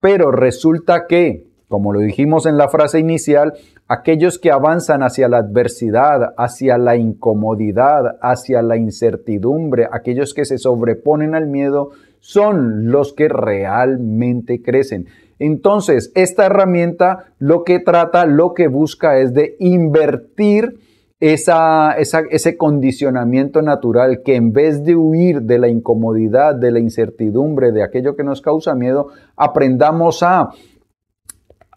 Pero 0.00 0.30
resulta 0.30 1.06
que, 1.08 1.48
como 1.68 1.92
lo 1.92 1.98
dijimos 1.98 2.46
en 2.46 2.58
la 2.58 2.68
frase 2.68 3.00
inicial, 3.00 3.54
aquellos 3.88 4.38
que 4.38 4.52
avanzan 4.52 5.02
hacia 5.02 5.28
la 5.28 5.38
adversidad, 5.38 6.34
hacia 6.36 6.78
la 6.78 6.96
incomodidad, 6.96 8.18
hacia 8.22 8.62
la 8.62 8.76
incertidumbre, 8.76 9.88
aquellos 9.90 10.32
que 10.32 10.44
se 10.44 10.58
sobreponen 10.58 11.34
al 11.34 11.48
miedo, 11.48 11.90
son 12.20 12.90
los 12.90 13.12
que 13.12 13.28
realmente 13.28 14.62
crecen. 14.62 15.06
Entonces, 15.46 16.10
esta 16.14 16.46
herramienta 16.46 17.26
lo 17.38 17.64
que 17.64 17.78
trata, 17.78 18.24
lo 18.24 18.54
que 18.54 18.66
busca 18.66 19.18
es 19.18 19.34
de 19.34 19.56
invertir 19.58 20.80
ese 21.20 22.56
condicionamiento 22.56 23.60
natural 23.60 24.22
que 24.24 24.36
en 24.36 24.52
vez 24.52 24.82
de 24.84 24.96
huir 24.96 25.42
de 25.42 25.58
la 25.58 25.68
incomodidad, 25.68 26.54
de 26.54 26.70
la 26.70 26.78
incertidumbre, 26.78 27.72
de 27.72 27.82
aquello 27.82 28.16
que 28.16 28.24
nos 28.24 28.40
causa 28.40 28.74
miedo, 28.74 29.08
aprendamos 29.36 30.22
a 30.22 30.48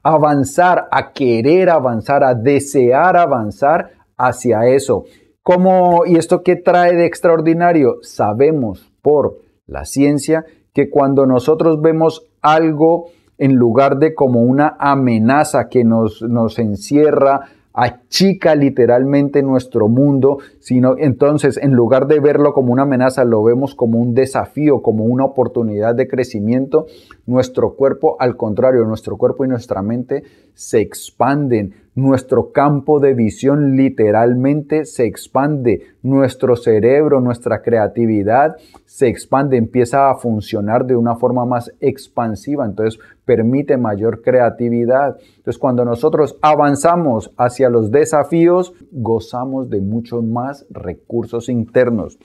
avanzar, 0.02 0.88
a 0.90 1.12
querer 1.12 1.70
avanzar, 1.70 2.24
a 2.24 2.36
desear 2.36 3.18
avanzar 3.18 3.90
hacia 4.16 4.66
eso. 4.66 5.04
¿Cómo, 5.44 6.06
¿Y 6.06 6.16
esto 6.16 6.42
qué 6.42 6.56
trae 6.56 6.96
de 6.96 7.06
extraordinario? 7.06 7.98
Sabemos 8.02 8.94
por 9.02 9.40
la 9.66 9.84
ciencia 9.84 10.46
que 10.74 10.90
cuando 10.90 11.26
nosotros 11.26 11.82
vemos 11.82 12.30
algo 12.42 13.10
en 13.38 13.56
lugar 13.56 13.98
de 13.98 14.14
como 14.14 14.42
una 14.42 14.76
amenaza 14.80 15.70
que 15.70 15.84
nos, 15.84 16.22
nos 16.22 16.60
encierra, 16.60 17.42
achica 17.78 18.56
literalmente 18.56 19.44
nuestro 19.44 19.88
mundo, 19.88 20.40
sino 20.60 20.96
entonces 20.98 21.58
en 21.58 21.74
lugar 21.74 22.08
de 22.08 22.20
verlo 22.20 22.52
como 22.52 22.74
una 22.74 22.82
amenaza, 22.82 23.24
lo 23.24 23.44
vemos 23.44 23.76
como 23.76 24.00
un 24.00 24.16
desafío, 24.16 24.82
como 24.82 25.06
una 25.06 25.26
oportunidad 25.26 25.94
de 25.94 26.08
crecimiento, 26.08 26.88
nuestro 27.28 27.76
cuerpo, 27.76 28.16
al 28.20 28.36
contrario, 28.36 28.84
nuestro 28.86 29.16
cuerpo 29.18 29.46
y 29.46 29.48
nuestra 29.48 29.84
mente 29.84 30.24
se 30.56 30.80
expanden, 30.80 31.76
nuestro 31.94 32.52
campo 32.52 33.00
de 33.00 33.14
visión 33.14 33.76
literalmente 33.76 34.86
se 34.86 35.06
expande, 35.06 35.84
nuestro 36.02 36.56
cerebro, 36.56 37.22
nuestra 37.22 37.62
creatividad 37.62 38.56
se 38.86 39.08
expande, 39.08 39.58
empieza 39.58 40.10
a 40.10 40.16
funcionar 40.16 40.88
de 40.88 40.96
una 40.96 41.16
forma 41.16 41.46
más 41.46 41.72
expansiva, 41.80 42.66
entonces 42.66 43.00
permite 43.28 43.78
mayor 43.78 44.22
creatividad. 44.24 45.18
Entonces 45.36 45.60
cuando 45.60 45.86
nosotros 45.86 46.40
avanzamos 46.42 47.32
hacia 47.38 47.70
los 47.70 47.92
desafíos, 47.92 48.74
gozamos 48.92 49.70
de 49.70 49.82
muchos 49.82 50.24
más 50.24 50.66
recursos 50.72 51.50
internos. 51.50 52.18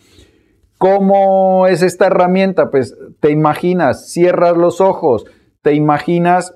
¿Cómo 0.79 1.67
es 1.67 1.83
esta 1.83 2.07
herramienta? 2.07 2.71
Pues 2.71 2.97
te 3.21 3.31
imaginas, 3.31 4.11
cierras 4.11 4.57
los 4.57 4.81
ojos, 4.81 5.27
te 5.61 5.75
imaginas 5.75 6.55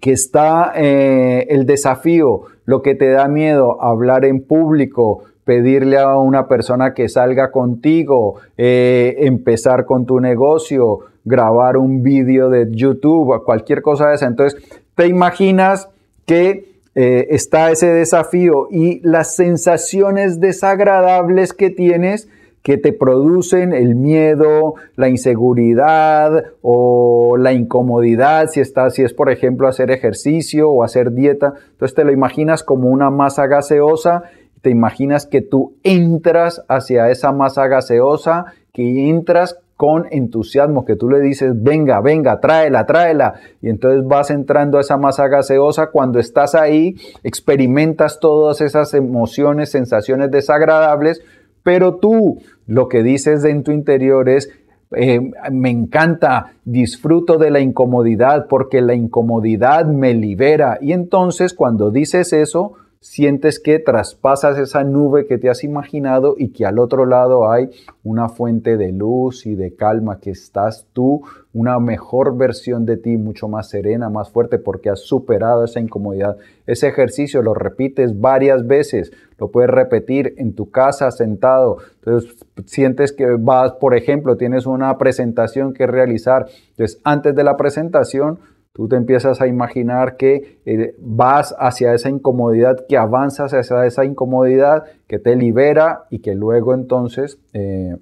que 0.00 0.12
está 0.12 0.72
eh, 0.74 1.46
el 1.48 1.64
desafío, 1.64 2.42
lo 2.64 2.82
que 2.82 2.94
te 2.94 3.10
da 3.10 3.26
miedo, 3.28 3.82
hablar 3.82 4.24
en 4.24 4.46
público, 4.46 5.22
pedirle 5.44 5.98
a 5.98 6.18
una 6.18 6.48
persona 6.48 6.92
que 6.92 7.08
salga 7.08 7.50
contigo, 7.52 8.36
eh, 8.56 9.14
empezar 9.20 9.86
con 9.86 10.04
tu 10.04 10.18
negocio, 10.18 11.00
grabar 11.26 11.76
un 11.76 12.02
vídeo 12.02 12.48
de 12.48 12.68
YouTube, 12.70 13.44
cualquier 13.44 13.82
cosa 13.82 14.08
de 14.08 14.14
esa. 14.14 14.26
Entonces, 14.26 14.58
te 14.94 15.06
imaginas 15.06 15.90
que 16.24 16.76
eh, 16.94 17.26
está 17.30 17.70
ese 17.70 17.88
desafío 17.88 18.68
y 18.70 19.00
las 19.06 19.34
sensaciones 19.34 20.40
desagradables 20.40 21.52
que 21.52 21.68
tienes 21.68 22.28
que 22.62 22.78
te 22.78 22.92
producen 22.92 23.72
el 23.72 23.94
miedo, 23.94 24.74
la 24.96 25.08
inseguridad 25.08 26.46
o 26.62 27.36
la 27.38 27.52
incomodidad, 27.52 28.48
si, 28.48 28.58
está, 28.58 28.90
si 28.90 29.02
es 29.02 29.14
por 29.14 29.30
ejemplo 29.30 29.68
hacer 29.68 29.92
ejercicio 29.92 30.68
o 30.68 30.82
hacer 30.82 31.12
dieta. 31.12 31.54
Entonces 31.70 31.94
te 31.94 32.02
lo 32.02 32.10
imaginas 32.10 32.64
como 32.64 32.88
una 32.88 33.08
masa 33.08 33.46
gaseosa, 33.46 34.24
te 34.62 34.70
imaginas 34.70 35.26
que 35.26 35.42
tú 35.42 35.74
entras 35.84 36.64
hacia 36.66 37.08
esa 37.10 37.30
masa 37.30 37.68
gaseosa, 37.68 38.46
que 38.72 39.10
entras 39.10 39.60
con 39.76 40.06
entusiasmo, 40.10 40.86
que 40.86 40.96
tú 40.96 41.10
le 41.10 41.20
dices, 41.20 41.52
venga, 41.54 42.00
venga, 42.00 42.40
tráela, 42.40 42.86
tráela. 42.86 43.34
Y 43.60 43.68
entonces 43.68 44.06
vas 44.06 44.30
entrando 44.30 44.78
a 44.78 44.80
esa 44.80 44.96
masa 44.96 45.28
gaseosa. 45.28 45.90
Cuando 45.90 46.18
estás 46.18 46.54
ahí, 46.54 46.96
experimentas 47.22 48.18
todas 48.18 48.62
esas 48.62 48.94
emociones, 48.94 49.70
sensaciones 49.70 50.30
desagradables, 50.30 51.22
pero 51.62 51.96
tú 51.96 52.38
lo 52.66 52.88
que 52.88 53.02
dices 53.02 53.44
en 53.44 53.64
tu 53.64 53.70
interior 53.70 54.30
es, 54.30 54.50
eh, 54.92 55.20
me 55.50 55.70
encanta, 55.70 56.54
disfruto 56.64 57.36
de 57.36 57.50
la 57.50 57.60
incomodidad 57.60 58.46
porque 58.48 58.80
la 58.80 58.94
incomodidad 58.94 59.84
me 59.84 60.14
libera. 60.14 60.78
Y 60.80 60.92
entonces 60.92 61.52
cuando 61.52 61.90
dices 61.90 62.32
eso, 62.32 62.74
sientes 63.08 63.60
que 63.60 63.78
traspasas 63.78 64.58
esa 64.58 64.82
nube 64.82 65.26
que 65.26 65.38
te 65.38 65.48
has 65.48 65.62
imaginado 65.62 66.34
y 66.36 66.48
que 66.48 66.66
al 66.66 66.80
otro 66.80 67.06
lado 67.06 67.48
hay 67.48 67.70
una 68.02 68.28
fuente 68.28 68.76
de 68.76 68.90
luz 68.90 69.46
y 69.46 69.54
de 69.54 69.76
calma, 69.76 70.18
que 70.18 70.30
estás 70.30 70.88
tú, 70.92 71.22
una 71.52 71.78
mejor 71.78 72.36
versión 72.36 72.84
de 72.84 72.96
ti, 72.96 73.16
mucho 73.16 73.46
más 73.46 73.68
serena, 73.68 74.10
más 74.10 74.30
fuerte, 74.30 74.58
porque 74.58 74.90
has 74.90 75.00
superado 75.00 75.64
esa 75.64 75.78
incomodidad. 75.78 76.36
Ese 76.66 76.88
ejercicio 76.88 77.42
lo 77.42 77.54
repites 77.54 78.20
varias 78.20 78.66
veces, 78.66 79.12
lo 79.38 79.52
puedes 79.52 79.70
repetir 79.70 80.34
en 80.36 80.54
tu 80.54 80.70
casa 80.70 81.12
sentado. 81.12 81.78
Entonces 82.00 82.44
sientes 82.64 83.12
que 83.12 83.36
vas, 83.38 83.72
por 83.74 83.96
ejemplo, 83.96 84.36
tienes 84.36 84.66
una 84.66 84.98
presentación 84.98 85.74
que 85.74 85.86
realizar. 85.86 86.48
Entonces 86.70 87.00
antes 87.04 87.36
de 87.36 87.44
la 87.44 87.56
presentación, 87.56 88.40
Tú 88.76 88.88
te 88.88 88.96
empiezas 88.96 89.40
a 89.40 89.46
imaginar 89.46 90.18
que 90.18 90.60
eh, 90.66 90.94
vas 90.98 91.56
hacia 91.58 91.94
esa 91.94 92.10
incomodidad, 92.10 92.84
que 92.86 92.98
avanzas 92.98 93.54
hacia 93.54 93.86
esa 93.86 94.04
incomodidad, 94.04 94.84
que 95.06 95.18
te 95.18 95.34
libera 95.34 96.04
y 96.10 96.18
que 96.18 96.34
luego 96.34 96.74
entonces 96.74 97.38
eh, 97.54 97.96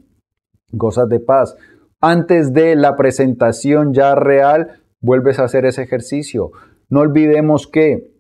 gozas 0.73 1.09
de 1.09 1.21
paz. 1.21 1.57
Antes 2.01 2.53
de 2.53 2.75
la 2.75 2.97
presentación 2.97 3.95
ya 3.95 4.17
real, 4.17 4.81
vuelves 5.01 5.39
a 5.39 5.45
hacer 5.45 5.65
ese 5.65 5.83
ejercicio. 5.83 6.51
No 6.89 7.03
olvidemos 7.03 7.69
que 7.69 8.11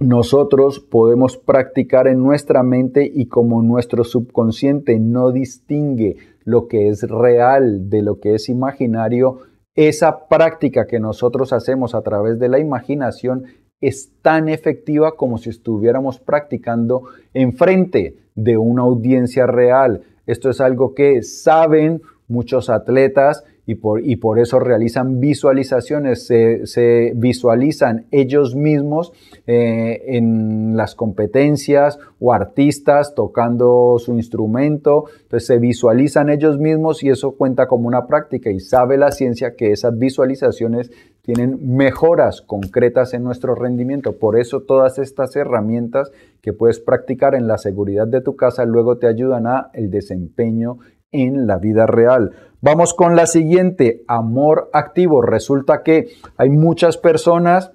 nosotros 0.00 0.80
podemos 0.80 1.36
practicar 1.36 2.08
en 2.08 2.22
nuestra 2.22 2.62
mente 2.62 3.04
y 3.04 3.26
como 3.26 3.60
nuestro 3.60 4.04
subconsciente 4.04 4.98
no 4.98 5.30
distingue 5.30 6.16
lo 6.44 6.68
que 6.68 6.88
es 6.88 7.02
real 7.02 7.90
de 7.90 8.00
lo 8.00 8.18
que 8.18 8.34
es 8.34 8.48
imaginario, 8.48 9.40
esa 9.74 10.28
práctica 10.28 10.86
que 10.86 11.00
nosotros 11.00 11.52
hacemos 11.52 11.94
a 11.94 12.02
través 12.02 12.38
de 12.38 12.48
la 12.48 12.58
imaginación 12.58 13.44
es 13.80 14.12
tan 14.22 14.48
efectiva 14.48 15.16
como 15.16 15.38
si 15.38 15.50
estuviéramos 15.50 16.20
practicando 16.20 17.02
enfrente 17.34 18.16
de 18.34 18.56
una 18.56 18.82
audiencia 18.82 19.46
real. 19.46 20.02
Esto 20.26 20.50
es 20.50 20.60
algo 20.60 20.94
que 20.94 21.22
saben 21.22 22.02
muchos 22.28 22.70
atletas 22.70 23.44
y 23.64 23.76
por, 23.76 24.04
y 24.04 24.16
por 24.16 24.40
eso 24.40 24.58
realizan 24.58 25.20
visualizaciones, 25.20 26.26
se, 26.26 27.12
visualizan 27.14 28.06
ellos 28.10 28.56
mismos 28.56 29.12
eh, 29.46 30.02
en 30.06 30.76
las 30.76 30.94
competencias 30.94 31.98
o 32.18 32.32
artistas 32.32 33.14
tocando 33.14 33.96
su 33.98 34.14
instrumento, 34.14 35.04
entonces 35.22 35.46
se 35.46 35.58
visualizan 35.58 36.28
ellos 36.28 36.58
mismos 36.58 37.04
y 37.04 37.10
eso 37.10 37.32
cuenta 37.32 37.68
como 37.68 37.86
una 37.86 38.06
práctica 38.06 38.50
y 38.50 38.58
sabe 38.58 38.96
la 38.96 39.12
ciencia 39.12 39.54
que 39.54 39.70
esas 39.70 39.96
visualizaciones 39.96 40.90
tienen 41.22 41.76
mejoras 41.76 42.42
concretas 42.42 43.14
en 43.14 43.22
nuestro 43.22 43.54
rendimiento. 43.54 44.18
Por 44.18 44.36
eso 44.36 44.62
todas 44.62 44.98
estas 44.98 45.36
herramientas 45.36 46.10
que 46.40 46.52
puedes 46.52 46.80
practicar 46.80 47.36
en 47.36 47.46
la 47.46 47.58
seguridad 47.58 48.08
de 48.08 48.20
tu 48.20 48.34
casa 48.34 48.64
luego 48.64 48.98
te 48.98 49.06
ayudan 49.06 49.46
a 49.46 49.70
el 49.72 49.88
desempeño 49.88 50.78
en 51.12 51.46
la 51.46 51.58
vida 51.58 51.86
real. 51.86 52.32
Vamos 52.60 52.94
con 52.94 53.16
la 53.16 53.26
siguiente, 53.26 54.02
amor 54.08 54.70
activo. 54.72 55.22
Resulta 55.22 55.82
que 55.82 56.08
hay 56.36 56.50
muchas 56.50 56.96
personas 56.96 57.72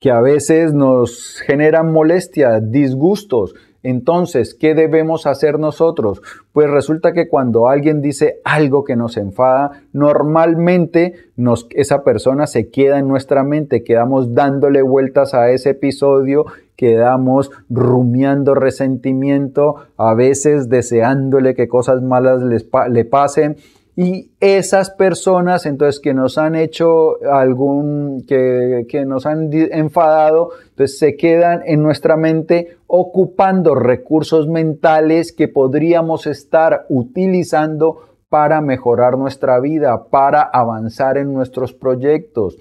que 0.00 0.10
a 0.10 0.20
veces 0.20 0.72
nos 0.72 1.40
generan 1.46 1.92
molestia, 1.92 2.60
disgustos, 2.60 3.54
entonces, 3.86 4.56
¿qué 4.58 4.74
debemos 4.74 5.28
hacer 5.28 5.60
nosotros? 5.60 6.20
Pues 6.52 6.68
resulta 6.68 7.12
que 7.12 7.28
cuando 7.28 7.68
alguien 7.68 8.02
dice 8.02 8.40
algo 8.42 8.82
que 8.82 8.96
nos 8.96 9.16
enfada, 9.16 9.84
normalmente 9.92 11.14
esa 11.70 12.02
persona 12.02 12.48
se 12.48 12.68
queda 12.68 12.98
en 12.98 13.06
nuestra 13.06 13.44
mente, 13.44 13.84
quedamos 13.84 14.34
dándole 14.34 14.82
vueltas 14.82 15.34
a 15.34 15.50
ese 15.50 15.70
episodio, 15.70 16.46
quedamos 16.76 17.50
rumiando 17.68 18.54
resentimiento, 18.54 19.76
a 19.96 20.14
veces 20.14 20.68
deseándole 20.68 21.54
que 21.54 21.68
cosas 21.68 22.02
malas 22.02 22.42
le 22.42 23.04
pasen. 23.04 23.56
Y 23.98 24.32
esas 24.40 24.90
personas, 24.90 25.64
entonces, 25.64 26.00
que 26.00 26.12
nos 26.12 26.36
han 26.36 26.54
hecho 26.54 27.16
algún, 27.24 28.26
que, 28.28 28.84
que, 28.90 29.06
nos 29.06 29.24
han 29.24 29.48
enfadado, 29.50 30.50
entonces 30.68 30.98
se 30.98 31.16
quedan 31.16 31.62
en 31.64 31.82
nuestra 31.82 32.18
mente 32.18 32.76
ocupando 32.86 33.74
recursos 33.74 34.48
mentales 34.48 35.32
que 35.32 35.48
podríamos 35.48 36.26
estar 36.26 36.84
utilizando 36.90 38.15
para 38.28 38.60
mejorar 38.60 39.16
nuestra 39.16 39.60
vida, 39.60 40.08
para 40.10 40.42
avanzar 40.42 41.18
en 41.18 41.32
nuestros 41.32 41.72
proyectos. 41.72 42.58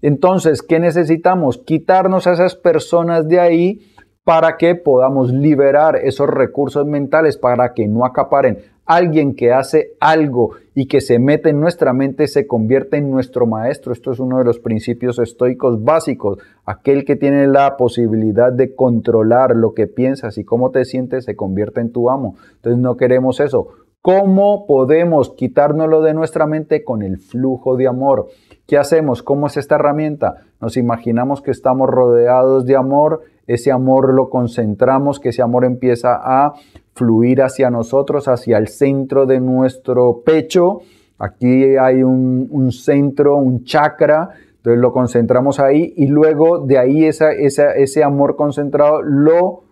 Entonces, 0.00 0.62
¿qué 0.62 0.78
necesitamos? 0.78 1.58
Quitarnos 1.58 2.26
a 2.26 2.32
esas 2.32 2.54
personas 2.54 3.28
de 3.28 3.40
ahí 3.40 3.80
para 4.24 4.56
que 4.56 4.74
podamos 4.74 5.32
liberar 5.32 5.96
esos 5.96 6.28
recursos 6.28 6.86
mentales, 6.86 7.36
para 7.36 7.72
que 7.72 7.88
no 7.88 8.04
acaparen 8.04 8.58
alguien 8.88 9.34
que 9.34 9.52
hace 9.52 9.92
algo 10.00 10.52
y 10.74 10.86
que 10.86 11.02
se 11.02 11.18
mete 11.18 11.50
en 11.50 11.60
nuestra 11.60 11.92
mente 11.92 12.26
se 12.26 12.46
convierte 12.46 12.96
en 12.96 13.10
nuestro 13.10 13.46
maestro. 13.46 13.92
Esto 13.92 14.12
es 14.12 14.18
uno 14.18 14.38
de 14.38 14.44
los 14.44 14.58
principios 14.60 15.18
estoicos 15.18 15.84
básicos. 15.84 16.38
Aquel 16.64 17.04
que 17.04 17.14
tiene 17.14 17.46
la 17.46 17.76
posibilidad 17.76 18.50
de 18.50 18.74
controlar 18.74 19.54
lo 19.54 19.74
que 19.74 19.86
piensas 19.88 20.38
y 20.38 20.44
cómo 20.44 20.70
te 20.70 20.86
sientes 20.86 21.26
se 21.26 21.36
convierte 21.36 21.82
en 21.82 21.92
tu 21.92 22.08
amo. 22.08 22.36
Entonces 22.56 22.80
no 22.80 22.96
queremos 22.96 23.40
eso. 23.40 23.68
¿Cómo 24.00 24.64
podemos 24.66 25.30
quitárnoslo 25.30 26.02
de 26.02 26.14
nuestra 26.14 26.46
mente 26.46 26.84
con 26.84 27.02
el 27.02 27.18
flujo 27.18 27.76
de 27.76 27.88
amor? 27.88 28.28
¿Qué 28.64 28.78
hacemos? 28.78 29.24
¿Cómo 29.24 29.48
es 29.48 29.56
esta 29.56 29.74
herramienta? 29.74 30.46
Nos 30.60 30.76
imaginamos 30.76 31.42
que 31.42 31.50
estamos 31.50 31.90
rodeados 31.90 32.64
de 32.64 32.76
amor, 32.76 33.22
ese 33.48 33.72
amor 33.72 34.14
lo 34.14 34.30
concentramos, 34.30 35.18
que 35.18 35.30
ese 35.30 35.42
amor 35.42 35.64
empieza 35.64 36.14
a 36.14 36.54
fluir 36.94 37.42
hacia 37.42 37.70
nosotros, 37.70 38.28
hacia 38.28 38.58
el 38.58 38.68
centro 38.68 39.26
de 39.26 39.40
nuestro 39.40 40.22
pecho. 40.24 40.78
Aquí 41.18 41.76
hay 41.76 42.04
un, 42.04 42.70
centro, 42.70 43.36
un 43.36 43.64
chakra, 43.64 44.30
entonces 44.58 44.80
lo 44.80 44.92
concentramos 44.92 45.58
ahí 45.58 45.92
y 45.96 46.06
luego 46.06 46.60
de 46.60 46.78
ahí 46.78 47.04
ese 47.04 48.04
amor 48.04 48.36
concentrado 48.36 49.02
lo 49.02 49.67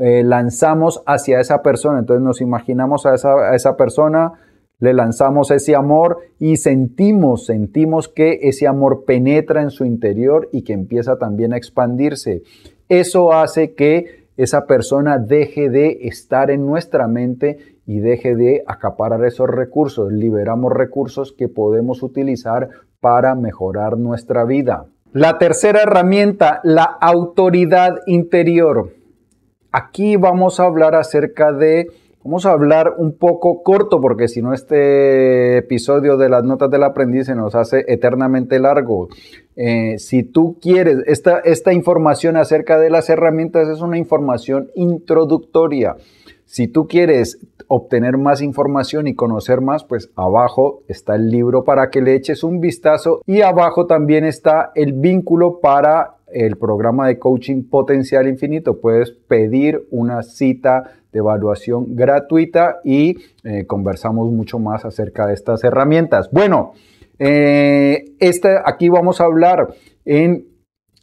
eh, 0.00 0.22
lanzamos 0.24 1.02
hacia 1.06 1.40
esa 1.40 1.62
persona. 1.62 1.98
Entonces 1.98 2.22
nos 2.22 2.40
imaginamos 2.40 3.06
a 3.06 3.14
esa, 3.14 3.32
a 3.50 3.54
esa 3.54 3.76
persona, 3.76 4.32
le 4.78 4.94
lanzamos 4.94 5.50
ese 5.50 5.76
amor 5.76 6.18
y 6.38 6.56
sentimos, 6.56 7.46
sentimos 7.46 8.08
que 8.08 8.40
ese 8.42 8.66
amor 8.66 9.04
penetra 9.04 9.62
en 9.62 9.70
su 9.70 9.84
interior 9.84 10.48
y 10.52 10.62
que 10.62 10.72
empieza 10.72 11.16
también 11.18 11.52
a 11.52 11.56
expandirse. 11.56 12.42
Eso 12.88 13.32
hace 13.32 13.74
que 13.74 14.26
esa 14.36 14.66
persona 14.66 15.18
deje 15.18 15.70
de 15.70 16.00
estar 16.02 16.50
en 16.50 16.66
nuestra 16.66 17.06
mente 17.06 17.58
y 17.86 18.00
deje 18.00 18.34
de 18.34 18.62
acaparar 18.66 19.24
esos 19.24 19.48
recursos. 19.48 20.10
Liberamos 20.12 20.72
recursos 20.72 21.32
que 21.32 21.48
podemos 21.48 22.02
utilizar 22.02 22.68
para 23.00 23.34
mejorar 23.34 23.98
nuestra 23.98 24.44
vida. 24.44 24.86
La 25.12 25.38
tercera 25.38 25.82
herramienta, 25.82 26.60
la 26.64 26.84
autoridad 26.84 27.98
interior. 28.06 28.90
Aquí 29.72 30.16
vamos 30.16 30.60
a 30.60 30.64
hablar 30.64 30.94
acerca 30.94 31.52
de 31.52 31.88
Vamos 32.24 32.46
a 32.46 32.52
hablar 32.52 32.94
un 32.98 33.18
poco 33.18 33.64
corto 33.64 34.00
porque 34.00 34.28
si 34.28 34.42
no 34.42 34.54
este 34.54 35.56
episodio 35.56 36.16
de 36.16 36.28
las 36.28 36.44
notas 36.44 36.70
del 36.70 36.84
aprendiz 36.84 37.26
se 37.26 37.34
nos 37.34 37.56
hace 37.56 37.84
eternamente 37.88 38.60
largo. 38.60 39.08
Eh, 39.56 39.98
si 39.98 40.22
tú 40.22 40.56
quieres, 40.62 40.98
esta, 41.06 41.40
esta 41.40 41.72
información 41.72 42.36
acerca 42.36 42.78
de 42.78 42.90
las 42.90 43.10
herramientas 43.10 43.68
es 43.68 43.80
una 43.80 43.98
información 43.98 44.70
introductoria. 44.76 45.96
Si 46.44 46.68
tú 46.68 46.86
quieres 46.86 47.40
obtener 47.66 48.18
más 48.18 48.40
información 48.40 49.08
y 49.08 49.14
conocer 49.14 49.60
más, 49.60 49.82
pues 49.82 50.10
abajo 50.14 50.82
está 50.86 51.16
el 51.16 51.28
libro 51.28 51.64
para 51.64 51.90
que 51.90 52.02
le 52.02 52.14
eches 52.14 52.44
un 52.44 52.60
vistazo 52.60 53.22
y 53.26 53.40
abajo 53.40 53.86
también 53.86 54.24
está 54.24 54.70
el 54.76 54.92
vínculo 54.92 55.58
para 55.58 56.18
el 56.32 56.56
programa 56.56 57.08
de 57.08 57.18
coaching 57.18 57.64
potencial 57.68 58.28
infinito. 58.28 58.80
Puedes 58.80 59.10
pedir 59.10 59.86
una 59.90 60.22
cita 60.22 60.92
de 61.12 61.18
evaluación 61.18 61.94
gratuita 61.94 62.80
y 62.84 63.16
eh, 63.44 63.66
conversamos 63.66 64.30
mucho 64.30 64.58
más 64.58 64.84
acerca 64.84 65.26
de 65.26 65.34
estas 65.34 65.62
herramientas. 65.64 66.30
Bueno, 66.32 66.72
eh, 67.18 68.16
aquí 68.64 68.88
vamos 68.88 69.20
a 69.20 69.24
hablar 69.24 69.68
en 70.04 70.48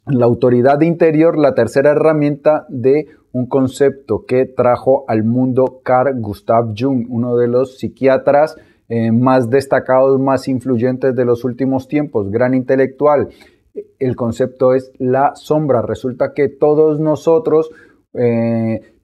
la 0.06 0.26
autoridad 0.26 0.82
interior, 0.82 1.38
la 1.38 1.54
tercera 1.54 1.92
herramienta 1.92 2.66
de 2.70 3.08
un 3.32 3.46
concepto 3.46 4.26
que 4.26 4.46
trajo 4.46 5.06
al 5.08 5.24
mundo 5.24 5.82
Carl 5.84 6.20
Gustav 6.20 6.74
Jung, 6.78 7.06
uno 7.10 7.38
de 7.38 7.48
los 7.48 7.78
psiquiatras 7.78 8.56
eh, 8.88 9.12
más 9.12 9.52
destacados, 9.52 10.20
más 10.20 10.48
influyentes 10.48 11.16
de 11.16 11.26
los 11.26 11.44
últimos 11.44 11.88
tiempos, 11.88 12.32
gran 12.32 12.56
intelectual. 12.56 13.30
El 14.00 14.16
concepto 14.16 14.74
es 14.74 14.92
la 14.98 15.36
sombra. 15.36 15.82
Resulta 15.82 16.34
que 16.34 16.50
todos 16.50 17.00
nosotros 17.00 17.72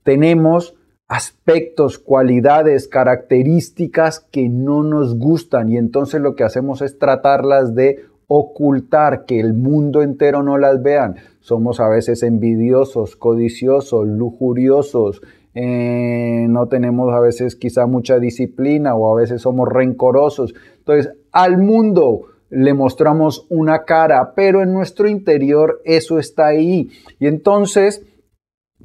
tenemos 0.03 0.75
aspectos, 1.07 1.99
cualidades, 1.99 2.87
características 2.87 4.19
que 4.19 4.49
no 4.49 4.83
nos 4.83 5.17
gustan 5.17 5.69
y 5.69 5.77
entonces 5.77 6.21
lo 6.21 6.35
que 6.35 6.43
hacemos 6.43 6.81
es 6.81 6.97
tratarlas 6.97 7.75
de 7.75 8.05
ocultar, 8.27 9.25
que 9.25 9.39
el 9.39 9.53
mundo 9.53 10.01
entero 10.01 10.41
no 10.41 10.57
las 10.57 10.81
vean. 10.81 11.15
Somos 11.41 11.79
a 11.79 11.87
veces 11.87 12.23
envidiosos, 12.23 13.15
codiciosos, 13.15 14.07
lujuriosos, 14.07 15.21
eh, 15.53 16.47
no 16.49 16.67
tenemos 16.67 17.13
a 17.13 17.19
veces 17.19 17.55
quizá 17.55 17.85
mucha 17.85 18.19
disciplina 18.19 18.95
o 18.95 19.11
a 19.11 19.19
veces 19.19 19.41
somos 19.41 19.69
rencorosos. 19.69 20.53
Entonces, 20.79 21.13
al 21.31 21.59
mundo 21.59 22.25
le 22.49 22.73
mostramos 22.73 23.45
una 23.49 23.83
cara, 23.83 24.33
pero 24.35 24.61
en 24.61 24.73
nuestro 24.73 25.07
interior 25.07 25.81
eso 25.83 26.19
está 26.19 26.47
ahí. 26.47 26.89
Y 27.19 27.27
entonces, 27.27 28.05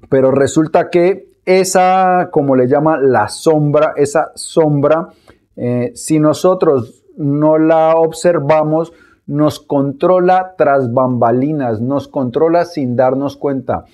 pero 0.09 0.31
resulta 0.31 0.91
que 0.91 1.31
esa, 1.45 2.29
como 2.31 2.57
le 2.57 2.69
llama 2.69 2.99
la 2.99 3.29
sombra, 3.29 3.93
esa 3.97 4.33
sombra, 4.35 5.09
eh, 5.57 5.93
si 5.95 6.19
nosotros 6.21 7.05
no 7.17 7.59
la 7.59 7.95
observamos, 7.97 8.93
nos 9.27 9.61
controla 9.61 10.55
tras 10.57 10.93
bambalinas, 10.93 11.81
nos 11.81 12.09
controla 12.09 12.65
sin 12.65 12.97
darnos 12.97 13.37
cuenta. 13.37 13.85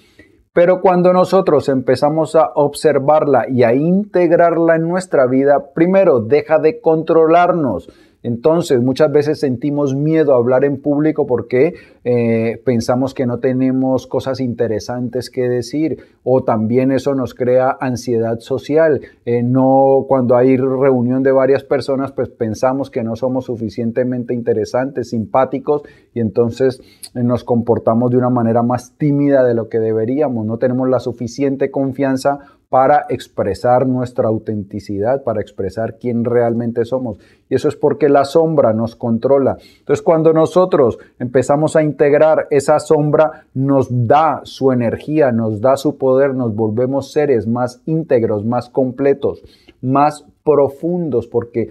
Pero 0.53 0.81
cuando 0.81 1.13
nosotros 1.13 1.69
empezamos 1.69 2.35
a 2.35 2.51
observarla 2.55 3.47
y 3.47 3.63
a 3.63 3.75
integrarla 3.75 4.77
en 4.77 4.89
nuestra 4.89 5.27
vida, 5.27 5.75
primero 5.75 6.21
deja 6.21 6.59
de 6.59 6.81
controlarnos, 6.81 7.91
entonces, 8.27 8.83
muchas 8.83 9.13
veces 9.13 9.39
sentimos 9.39 9.95
miedo 9.95 10.35
a 10.35 10.39
hablar 10.39 10.65
en 10.65 10.83
público 10.83 11.29
porque 11.29 11.75
eh, 12.03 12.61
pensamos 12.65 13.15
que 13.15 13.25
no 13.25 13.39
tenemos 13.39 14.09
cosas 14.09 14.41
interesantes 14.41 15.31
que 15.31 15.49
decir 15.49 15.99
o 16.25 16.43
también 16.43 16.91
eso 16.91 17.15
nos 17.15 17.35
crea 17.35 17.77
ansiedad 17.81 18.41
social. 18.41 19.01
Eh, 19.27 19.45
no, 19.45 20.07
cuando 20.09 20.37
hay 20.37 20.57
reunión 20.57 21.23
de 21.23 21.31
varias 21.31 21.63
personas, 21.63 22.11
pues 22.11 22.29
pensamos 22.29 22.91
que 22.91 23.05
no 23.05 23.15
somos 23.15 23.45
suficientemente 23.45 24.35
interesantes, 24.35 25.11
simpáticos 25.11 25.83
y 26.13 26.19
entonces 26.19 26.81
eh, 27.15 27.23
nos 27.23 27.45
comportamos 27.45 28.11
de 28.11 28.17
una 28.17 28.31
manera 28.31 28.65
más 28.65 28.95
tímida 28.99 29.45
de 29.45 29.55
lo 29.55 29.69
que 29.69 29.79
deberíamos. 29.79 30.45
No 30.47 30.59
tenemos 30.59 30.89
la 30.89 30.99
suficiente 30.99 31.71
confianza 31.71 32.41
para 32.69 33.07
expresar 33.09 33.87
nuestra 33.87 34.29
autenticidad, 34.29 35.23
para 35.23 35.41
expresar 35.41 35.99
quién 35.99 36.25
realmente 36.25 36.85
somos. 36.85 37.19
Y 37.49 37.55
eso 37.55 37.69
es 37.69 37.77
porque 37.77 38.09
la 38.09 38.25
sombra 38.25 38.73
nos 38.73 38.97
controla. 38.97 39.57
Entonces 39.79 40.03
cuando 40.03 40.33
nosotros 40.33 40.99
empezamos 41.19 41.77
a 41.77 41.83
integrar 41.83 42.49
esa 42.51 42.81
sombra, 42.81 43.47
nos 43.55 43.87
da 43.91 44.41
su 44.43 44.73
energía, 44.73 45.31
nos 45.31 45.61
da 45.61 45.77
su 45.77 45.97
poder, 45.97 46.35
nos 46.35 46.55
volvemos 46.55 47.13
seres 47.13 47.47
más 47.47 47.83
íntegros, 47.87 48.45
más 48.45 48.69
completos, 48.69 49.43
más 49.81 50.25
profundos 50.45 51.27
porque 51.27 51.71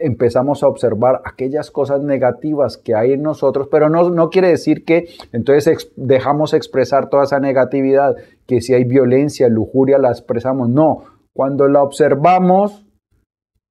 empezamos 0.00 0.62
a 0.62 0.68
observar 0.68 1.22
aquellas 1.24 1.70
cosas 1.70 2.02
negativas 2.02 2.76
que 2.76 2.94
hay 2.94 3.12
en 3.12 3.22
nosotros, 3.22 3.68
pero 3.70 3.88
no, 3.88 4.10
no 4.10 4.28
quiere 4.28 4.48
decir 4.48 4.84
que 4.84 5.08
entonces 5.32 5.92
dejamos 5.96 6.52
expresar 6.52 7.08
toda 7.08 7.24
esa 7.24 7.40
negatividad, 7.40 8.16
que 8.46 8.60
si 8.60 8.74
hay 8.74 8.84
violencia, 8.84 9.48
lujuria, 9.48 9.98
la 9.98 10.10
expresamos. 10.10 10.68
No, 10.68 11.04
cuando 11.32 11.68
la 11.68 11.82
observamos, 11.82 12.86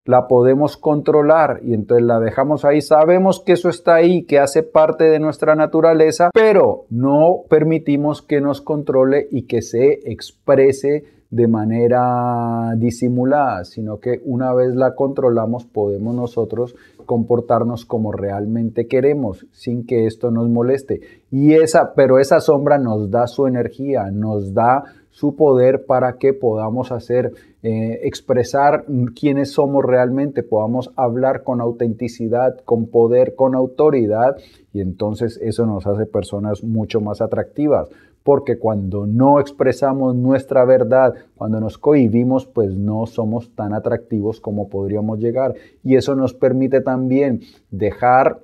la 0.05 0.27
podemos 0.27 0.77
controlar 0.77 1.61
y 1.63 1.73
entonces 1.73 2.05
la 2.05 2.19
dejamos 2.19 2.63
ahí. 2.63 2.81
Sabemos 2.81 3.41
que 3.43 3.53
eso 3.53 3.69
está 3.69 3.95
ahí, 3.95 4.23
que 4.23 4.39
hace 4.39 4.61
parte 4.63 5.05
de 5.05 5.19
nuestra 5.19 5.55
naturaleza, 5.55 6.29
pero 6.33 6.85
no 6.89 7.41
permitimos 7.49 8.21
que 8.21 8.39
nos 8.39 8.61
controle 8.61 9.27
y 9.31 9.47
que 9.47 9.61
se 9.61 9.99
exprese 10.05 11.14
de 11.29 11.47
manera 11.47 12.73
disimulada, 12.77 13.65
sino 13.65 13.99
que 13.99 14.21
una 14.25 14.53
vez 14.53 14.75
la 14.75 14.95
controlamos 14.95 15.65
podemos 15.65 16.15
nosotros 16.15 16.75
comportarnos 17.05 17.85
como 17.85 18.11
realmente 18.11 18.87
queremos 18.87 19.45
sin 19.51 19.85
que 19.85 20.05
esto 20.05 20.31
nos 20.31 20.49
moleste. 20.49 21.01
Y 21.31 21.53
esa, 21.53 21.93
pero 21.93 22.19
esa 22.19 22.39
sombra 22.39 22.77
nos 22.77 23.09
da 23.11 23.27
su 23.27 23.47
energía, 23.47 24.11
nos 24.11 24.53
da 24.53 24.83
su 25.11 25.35
poder 25.35 25.85
para 25.85 26.17
que 26.17 26.33
podamos 26.33 26.91
hacer, 26.91 27.31
eh, 27.63 28.01
expresar 28.03 28.85
quiénes 29.17 29.51
somos 29.51 29.85
realmente, 29.85 30.43
podamos 30.43 30.91
hablar 30.97 31.43
con 31.43 31.61
autenticidad, 31.61 32.57
con 32.65 32.87
poder, 32.87 33.33
con 33.35 33.55
autoridad, 33.55 34.35
y 34.73 34.81
entonces 34.81 35.39
eso 35.41 35.65
nos 35.65 35.87
hace 35.87 36.05
personas 36.05 36.65
mucho 36.65 36.99
más 36.99 37.21
atractivas 37.21 37.87
porque 38.25 38.57
cuando 38.57 39.05
no 39.05 39.39
expresamos 39.39 40.15
nuestra 40.15 40.65
verdad, 40.65 41.13
cuando 41.35 41.59
nos 41.59 41.77
cohibimos, 41.77 42.47
pues 42.47 42.75
no 42.75 43.05
somos 43.05 43.53
tan 43.53 43.71
atractivos 43.71 44.41
como 44.41 44.67
podríamos 44.67 45.19
llegar. 45.19 45.53
Y 45.83 45.95
eso 45.95 46.15
nos 46.15 46.33
permite 46.33 46.81
también 46.81 47.41
dejar 47.69 48.39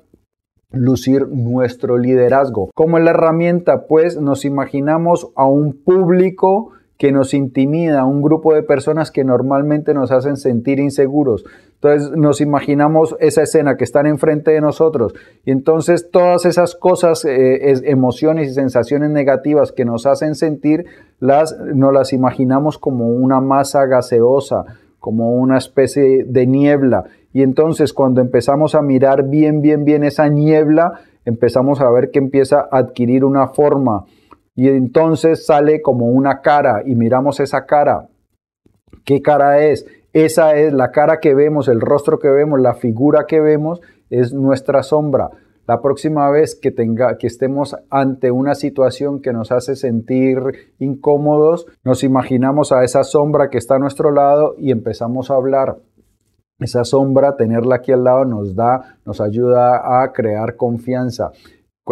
lucir 0.72 1.28
nuestro 1.28 1.98
liderazgo. 1.98 2.70
Como 2.76 3.00
la 3.00 3.10
herramienta, 3.10 3.88
pues 3.88 4.22
nos 4.22 4.46
imaginamos 4.46 5.32
a 5.36 5.48
un 5.48 5.74
público 5.74 6.74
que 7.02 7.12
nos 7.12 7.34
intimida, 7.34 8.06
un 8.06 8.22
grupo 8.22 8.54
de 8.54 8.62
personas 8.62 9.10
que 9.10 9.24
normalmente 9.24 9.96
nos 9.96 10.12
hacen 10.12 10.38
sentir 10.38 10.80
inseguros. 10.80 11.44
Entonces 11.74 12.12
nos 12.12 12.42
imaginamos 12.42 13.16
esa 13.20 13.42
escena 13.42 13.76
que 13.76 13.86
están 13.86 14.06
enfrente 14.06 14.52
de 14.52 14.62
nosotros 14.62 15.16
y 15.44 15.50
entonces 15.50 16.12
todas 16.12 16.46
esas 16.46 16.76
cosas, 16.76 17.26
eh, 17.26 17.74
emociones 17.86 18.52
y 18.52 18.54
sensaciones 18.54 19.10
negativas 19.10 19.72
que 19.72 19.84
nos 19.84 20.06
hacen 20.06 20.36
sentir, 20.36 20.86
las, 21.20 21.58
nos 21.74 21.92
las 21.92 22.14
imaginamos 22.14 22.78
como 22.78 23.08
una 23.08 23.42
masa 23.42 23.88
gaseosa, 23.88 24.66
como 25.00 25.32
una 25.32 25.58
especie 25.58 26.24
de 26.24 26.46
niebla. 26.46 27.06
Y 27.34 27.42
entonces 27.42 27.94
cuando 27.94 28.22
empezamos 28.22 28.76
a 28.76 28.84
mirar 28.84 29.28
bien, 29.28 29.64
bien, 29.64 29.86
bien 29.86 30.04
esa 30.04 30.28
niebla, 30.28 31.02
empezamos 31.26 31.82
a 31.82 31.90
ver 31.90 32.12
que 32.12 32.20
empieza 32.20 32.60
a 32.72 32.78
adquirir 32.78 33.26
una 33.26 33.48
forma 33.48 34.06
y 34.62 34.68
entonces 34.68 35.48
sale 35.48 35.82
como 35.82 36.06
una 36.10 36.42
cara 36.42 36.84
y 36.86 36.94
miramos 36.94 37.40
esa 37.40 37.66
cara. 37.66 38.10
¿Qué 39.06 39.20
cara 39.20 39.66
es? 39.66 39.88
Esa 40.14 40.54
es 40.54 40.72
la 40.72 40.92
cara 40.92 41.20
que 41.20 41.34
vemos, 41.34 41.68
el 41.68 41.82
rostro 41.82 42.20
que 42.20 42.30
vemos, 42.30 42.62
la 42.62 42.76
figura 42.76 43.26
que 43.28 43.42
vemos, 43.42 43.82
es 44.12 44.36
nuestra 44.36 44.84
sombra. 44.84 45.32
La 45.66 45.82
próxima 45.82 46.30
vez 46.30 46.54
que, 46.54 46.70
tenga, 46.70 47.18
que 47.18 47.26
estemos 47.26 47.76
ante 47.90 48.30
una 48.30 48.54
situación 48.54 49.20
que 49.20 49.34
nos 49.34 49.52
hace 49.52 49.76
sentir 49.76 50.38
incómodos, 50.78 51.66
nos 51.84 52.04
imaginamos 52.04 52.72
a 52.72 52.84
esa 52.84 53.04
sombra 53.04 53.50
que 53.50 53.58
está 53.58 53.78
a 53.78 53.80
nuestro 53.80 54.12
lado 54.12 54.54
y 54.60 54.70
empezamos 54.70 55.32
a 55.32 55.38
hablar. 55.38 55.78
Esa 56.60 56.84
sombra, 56.84 57.36
tenerla 57.36 57.78
aquí 57.78 57.94
al 57.94 58.04
lado, 58.04 58.26
nos 58.26 58.56
da, 58.56 59.00
nos 59.08 59.22
ayuda 59.22 60.04
a 60.04 60.14
crear 60.14 60.56
confianza. 60.56 61.32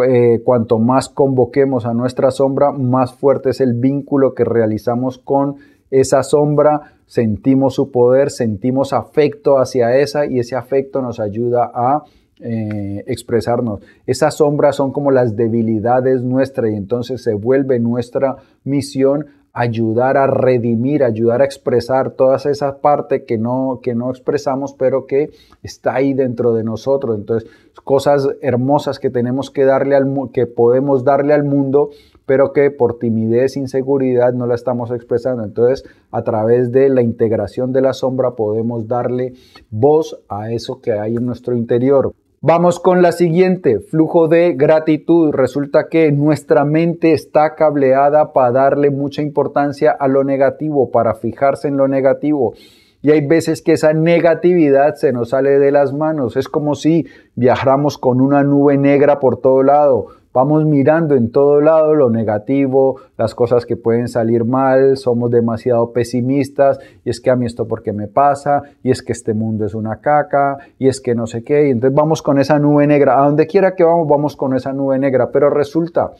Eh, 0.06 0.40
cuanto 0.44 0.78
más 0.78 1.08
convoquemos 1.08 1.84
a 1.84 1.94
nuestra 1.94 2.30
sombra, 2.30 2.70
más 2.70 3.12
fuerte 3.12 3.50
es 3.50 3.60
el 3.60 3.74
vínculo 3.74 4.34
que 4.34 4.44
realizamos 4.44 5.18
con 5.18 5.56
esa 5.90 6.22
sombra, 6.22 6.92
sentimos 7.06 7.74
su 7.74 7.90
poder, 7.90 8.30
sentimos 8.30 8.92
afecto 8.92 9.58
hacia 9.58 9.96
esa 9.96 10.26
y 10.26 10.38
ese 10.38 10.54
afecto 10.54 11.02
nos 11.02 11.18
ayuda 11.18 11.72
a 11.74 12.04
eh, 12.38 13.02
expresarnos. 13.08 13.80
Esas 14.06 14.36
sombras 14.36 14.76
son 14.76 14.92
como 14.92 15.10
las 15.10 15.34
debilidades 15.34 16.22
nuestras 16.22 16.70
y 16.70 16.76
entonces 16.76 17.22
se 17.22 17.34
vuelve 17.34 17.80
nuestra 17.80 18.36
misión 18.62 19.26
ayudar 19.52 20.16
a 20.16 20.26
redimir, 20.26 21.02
ayudar 21.02 21.42
a 21.42 21.44
expresar 21.44 22.12
todas 22.12 22.46
esas 22.46 22.76
partes 22.76 23.22
que 23.26 23.38
no, 23.38 23.80
que 23.82 23.94
no 23.94 24.10
expresamos, 24.10 24.74
pero 24.74 25.06
que 25.06 25.30
está 25.62 25.94
ahí 25.94 26.14
dentro 26.14 26.54
de 26.54 26.64
nosotros. 26.64 27.16
Entonces, 27.18 27.50
cosas 27.84 28.28
hermosas 28.42 28.98
que 28.98 29.10
tenemos 29.10 29.50
que 29.50 29.64
darle 29.64 29.96
al 29.96 30.30
que 30.32 30.46
podemos 30.46 31.04
darle 31.04 31.34
al 31.34 31.44
mundo, 31.44 31.90
pero 32.26 32.52
que 32.52 32.70
por 32.70 32.98
timidez, 32.98 33.56
inseguridad 33.56 34.32
no 34.32 34.46
la 34.46 34.54
estamos 34.54 34.90
expresando. 34.92 35.42
Entonces, 35.42 35.84
a 36.12 36.22
través 36.22 36.70
de 36.70 36.88
la 36.88 37.02
integración 37.02 37.72
de 37.72 37.80
la 37.80 37.92
sombra 37.92 38.36
podemos 38.36 38.86
darle 38.86 39.32
voz 39.70 40.20
a 40.28 40.52
eso 40.52 40.80
que 40.80 40.92
hay 40.92 41.16
en 41.16 41.26
nuestro 41.26 41.56
interior. 41.56 42.12
Vamos 42.42 42.80
con 42.80 43.02
la 43.02 43.12
siguiente, 43.12 43.80
flujo 43.80 44.26
de 44.26 44.54
gratitud. 44.54 45.30
Resulta 45.30 45.88
que 45.90 46.10
nuestra 46.10 46.64
mente 46.64 47.12
está 47.12 47.54
cableada 47.54 48.32
para 48.32 48.50
darle 48.50 48.90
mucha 48.90 49.20
importancia 49.20 49.90
a 49.90 50.08
lo 50.08 50.24
negativo, 50.24 50.90
para 50.90 51.14
fijarse 51.14 51.68
en 51.68 51.76
lo 51.76 51.86
negativo. 51.86 52.54
Y 53.02 53.10
hay 53.10 53.26
veces 53.26 53.60
que 53.60 53.72
esa 53.72 53.92
negatividad 53.92 54.94
se 54.94 55.12
nos 55.12 55.28
sale 55.30 55.58
de 55.58 55.70
las 55.70 55.92
manos. 55.92 56.38
Es 56.38 56.48
como 56.48 56.74
si 56.74 57.06
viajáramos 57.34 57.98
con 57.98 58.22
una 58.22 58.42
nube 58.42 58.78
negra 58.78 59.20
por 59.20 59.38
todo 59.42 59.62
lado 59.62 60.06
Vamos 60.32 60.64
mirando 60.64 61.16
en 61.16 61.32
todo 61.32 61.60
lado 61.60 61.96
lo 61.96 62.08
negativo, 62.08 63.00
las 63.18 63.34
cosas 63.34 63.66
que 63.66 63.76
pueden 63.76 64.06
salir 64.06 64.44
mal, 64.44 64.96
somos 64.96 65.28
demasiado 65.28 65.92
pesimistas 65.92 66.78
y 67.04 67.10
es 67.10 67.20
que 67.20 67.30
a 67.30 67.36
mí 67.36 67.46
esto 67.46 67.66
porque 67.66 67.92
me 67.92 68.06
pasa 68.06 68.62
y 68.84 68.92
es 68.92 69.02
que 69.02 69.10
este 69.10 69.34
mundo 69.34 69.66
es 69.66 69.74
una 69.74 69.96
caca 70.00 70.58
y 70.78 70.86
es 70.86 71.00
que 71.00 71.16
no 71.16 71.26
sé 71.26 71.42
qué. 71.42 71.66
Y 71.66 71.70
entonces 71.70 71.96
vamos 71.96 72.22
con 72.22 72.38
esa 72.38 72.60
nube 72.60 72.86
negra. 72.86 73.20
A 73.20 73.26
donde 73.26 73.48
quiera 73.48 73.74
que 73.74 73.82
vamos, 73.82 74.06
vamos 74.06 74.36
con 74.36 74.54
esa 74.54 74.72
nube 74.72 75.00
negra. 75.00 75.32
Pero 75.32 75.50
resulta 75.50 76.12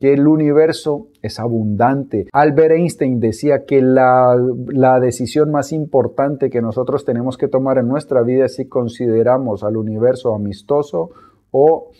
que 0.00 0.14
el 0.14 0.26
universo 0.26 1.08
es 1.20 1.38
abundante. 1.38 2.28
Albert 2.32 2.72
Einstein 2.72 3.20
decía 3.20 3.66
que 3.66 3.82
la, 3.82 4.34
la, 4.68 5.00
decisión 5.00 5.50
más 5.50 5.72
importante 5.72 6.48
que 6.50 6.62
nosotros 6.62 7.04
tenemos 7.04 7.36
que 7.36 7.48
tomar 7.48 7.78
en 7.78 7.88
nuestra 7.88 8.22
vida 8.22 8.46
es 8.46 8.54
si 8.54 8.66
consideramos 8.66 9.64
al 9.64 9.76
universo 9.76 10.34
amistoso 10.34 11.10
o 11.50 11.90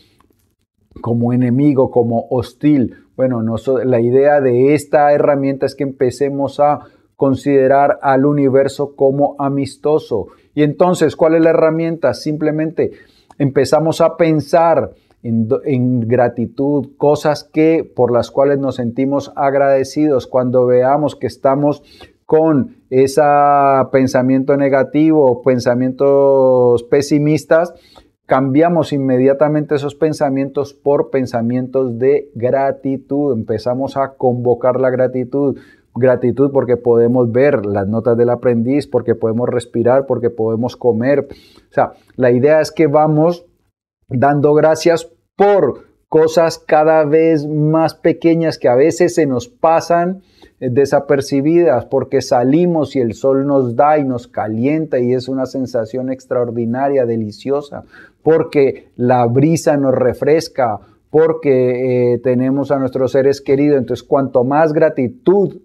como 1.01 1.33
enemigo, 1.33 1.91
como 1.91 2.27
hostil. 2.31 2.97
Bueno, 3.17 3.43
la 3.85 4.01
idea 4.01 4.41
de 4.41 4.75
esta 4.75 5.13
herramienta 5.13 5.67
es 5.67 5.75
que 5.75 5.83
empecemos 5.83 6.61
a 6.61 6.81
considerar 7.17 7.99
al 8.03 8.25
universo 8.25 8.95
como 8.95 9.35
amistoso. 9.39 10.29
Y 10.55 10.63
entonces, 10.63 11.17
¿cuál 11.17 11.35
es 11.35 11.43
la 11.43 11.51
herramienta? 11.51 12.15
Simplemente 12.15 12.93
empezamos 13.39 14.01
a 14.01 14.17
pensar 14.17 14.93
en, 15.25 15.49
en, 15.65 16.01
gratitud, 16.01 16.91
cosas 16.97 17.43
que 17.43 17.83
por 17.83 18.13
las 18.13 18.31
cuales 18.31 18.59
nos 18.59 18.77
sentimos 18.77 19.33
agradecidos 19.35 20.29
cuando 20.29 20.67
veamos 20.67 21.17
que 21.17 21.27
estamos 21.27 21.83
con 22.25 22.77
ese 22.91 23.23
pensamiento 23.91 24.57
negativo, 24.57 25.43
pensamientos 25.43 26.83
pesimistas, 26.85 27.73
cambiamos 28.29 28.93
inmediatamente 28.93 29.75
esos 29.75 29.95
pensamientos 29.95 30.75
por 30.75 31.09
pensamientos 31.09 31.99
de 31.99 32.31
gratitud. 32.35 33.33
Empezamos 33.33 33.97
a 33.97 34.17
convocar 34.17 34.79
la 34.79 34.91
gratitud. 34.91 35.59
Gratitud 35.95 36.53
porque 36.53 36.77
podemos 36.77 37.33
ver 37.33 37.65
las 37.65 37.89
notas 37.89 38.19
del 38.19 38.29
aprendiz, 38.29 38.87
porque 38.87 39.15
podemos 39.15 39.49
respirar, 39.49 40.05
porque 40.05 40.29
podemos 40.29 40.77
comer. 40.77 41.27
O 41.31 41.73
sea, 41.73 41.95
la 42.17 42.31
idea 42.31 42.61
es 42.61 42.71
que 42.71 42.87
vamos 42.87 43.47
dando 44.09 44.53
gracias 44.53 45.11
por 45.35 45.87
cosas 46.09 46.59
cada 46.59 47.07
vez 47.07 47.47
más 47.47 47.95
pequeñas 47.95 48.59
que 48.59 48.69
a 48.69 48.75
veces 48.75 49.15
se 49.15 49.25
nos 49.25 49.49
pasan 49.49 50.21
desapercibidas 50.61 51.85
porque 51.85 52.21
salimos 52.21 52.97
y 52.97 53.01
el 53.01 53.15
sol 53.15 53.47
nos 53.47 53.77
da 53.77 53.99
y 53.99 54.05
nos 54.05 54.27
calienta 54.27 54.99
y 54.99 55.15
es 55.15 55.29
una 55.29 55.47
sensación 55.47 56.11
extraordinaria, 56.11 57.07
deliciosa, 57.07 57.85
porque 58.23 58.89
la 58.97 59.27
brisa 59.27 59.77
nos 59.77 59.95
refresca, 59.95 60.79
porque 61.11 62.15
eh, 62.15 62.19
tenemos 62.19 62.71
a 62.71 62.79
nuestros 62.79 63.13
seres 63.13 63.41
queridos. 63.41 63.79
Entonces, 63.79 64.07
cuanto 64.07 64.45
más 64.45 64.73
gratitud 64.73 65.59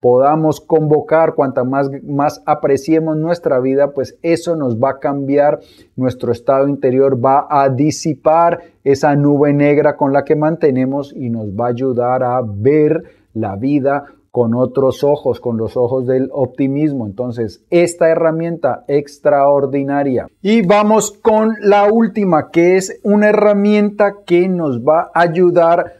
podamos 0.00 0.60
convocar, 0.60 1.34
cuanta 1.34 1.64
más, 1.64 1.90
más 2.04 2.42
apreciemos 2.46 3.16
nuestra 3.16 3.58
vida, 3.58 3.90
pues 3.90 4.16
eso 4.22 4.54
nos 4.56 4.78
va 4.78 4.90
a 4.90 4.98
cambiar 4.98 5.60
nuestro 5.96 6.32
estado 6.32 6.68
interior, 6.68 7.22
va 7.22 7.46
a 7.50 7.68
disipar 7.68 8.62
esa 8.84 9.16
nube 9.16 9.52
negra 9.52 9.96
con 9.96 10.12
la 10.12 10.24
que 10.24 10.36
mantenemos 10.36 11.12
y 11.14 11.30
nos 11.30 11.48
va 11.48 11.66
a 11.66 11.70
ayudar 11.70 12.22
a 12.22 12.40
ver 12.42 13.02
la 13.34 13.56
vida 13.56 14.04
con 14.30 14.54
otros 14.54 15.04
ojos, 15.04 15.40
con 15.40 15.56
los 15.56 15.76
ojos 15.76 16.06
del 16.06 16.28
optimismo. 16.32 17.06
Entonces, 17.06 17.62
esta 17.70 18.08
herramienta 18.08 18.84
extraordinaria. 18.88 20.28
Y 20.42 20.62
vamos 20.62 21.12
con 21.12 21.56
la 21.60 21.90
última, 21.90 22.50
que 22.50 22.76
es 22.76 23.00
una 23.02 23.28
herramienta 23.30 24.16
que 24.26 24.48
nos 24.48 24.80
va 24.80 25.10
a 25.14 25.22
ayudar 25.22 25.94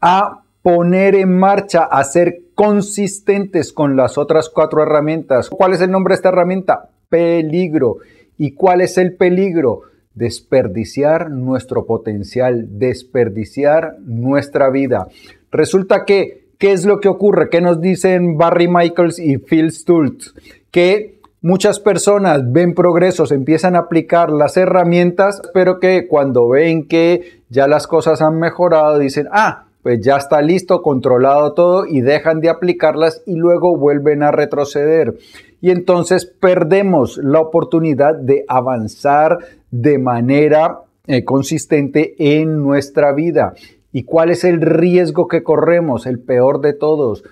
a 0.00 0.42
poner 0.62 1.14
en 1.14 1.38
marcha, 1.38 1.84
a 1.84 2.02
ser 2.04 2.44
consistentes 2.54 3.72
con 3.72 3.96
las 3.96 4.16
otras 4.16 4.48
cuatro 4.48 4.82
herramientas. 4.82 5.50
¿Cuál 5.50 5.74
es 5.74 5.80
el 5.80 5.90
nombre 5.90 6.12
de 6.12 6.16
esta 6.16 6.30
herramienta? 6.30 6.90
Peligro. 7.08 7.98
¿Y 8.38 8.52
cuál 8.52 8.80
es 8.80 8.96
el 8.96 9.14
peligro? 9.14 9.82
Desperdiciar 10.14 11.30
nuestro 11.30 11.84
potencial, 11.86 12.78
desperdiciar 12.78 13.96
nuestra 14.00 14.70
vida. 14.70 15.08
Resulta 15.50 16.04
que 16.04 16.43
¿Qué 16.58 16.72
es 16.72 16.84
lo 16.84 17.00
que 17.00 17.08
ocurre? 17.08 17.48
¿Qué 17.50 17.60
nos 17.60 17.80
dicen 17.80 18.36
Barry 18.36 18.68
Michaels 18.68 19.18
y 19.18 19.38
Phil 19.38 19.72
Stultz? 19.72 20.34
Que 20.70 21.20
muchas 21.40 21.80
personas 21.80 22.52
ven 22.52 22.74
progresos, 22.74 23.32
empiezan 23.32 23.76
a 23.76 23.80
aplicar 23.80 24.30
las 24.30 24.56
herramientas, 24.56 25.42
pero 25.52 25.80
que 25.80 26.06
cuando 26.08 26.48
ven 26.48 26.88
que 26.88 27.42
ya 27.48 27.66
las 27.66 27.86
cosas 27.86 28.22
han 28.22 28.38
mejorado, 28.38 28.98
dicen, 28.98 29.28
ah, 29.32 29.64
pues 29.82 30.00
ya 30.00 30.16
está 30.16 30.40
listo, 30.40 30.80
controlado 30.80 31.52
todo 31.52 31.86
y 31.86 32.00
dejan 32.00 32.40
de 32.40 32.48
aplicarlas 32.48 33.22
y 33.26 33.36
luego 33.36 33.76
vuelven 33.76 34.22
a 34.22 34.30
retroceder. 34.30 35.18
Y 35.60 35.70
entonces 35.70 36.24
perdemos 36.24 37.18
la 37.18 37.40
oportunidad 37.40 38.14
de 38.14 38.44
avanzar 38.48 39.38
de 39.70 39.98
manera 39.98 40.80
eh, 41.06 41.22
consistente 41.22 42.14
en 42.18 42.62
nuestra 42.62 43.12
vida. 43.12 43.52
¿Y 43.96 44.02
cuál 44.02 44.30
es 44.30 44.42
el 44.42 44.60
riesgo 44.60 45.28
que 45.28 45.44
corremos? 45.44 46.04
El 46.04 46.18
peor 46.18 46.60
de 46.60 46.72
todos, 46.72 47.22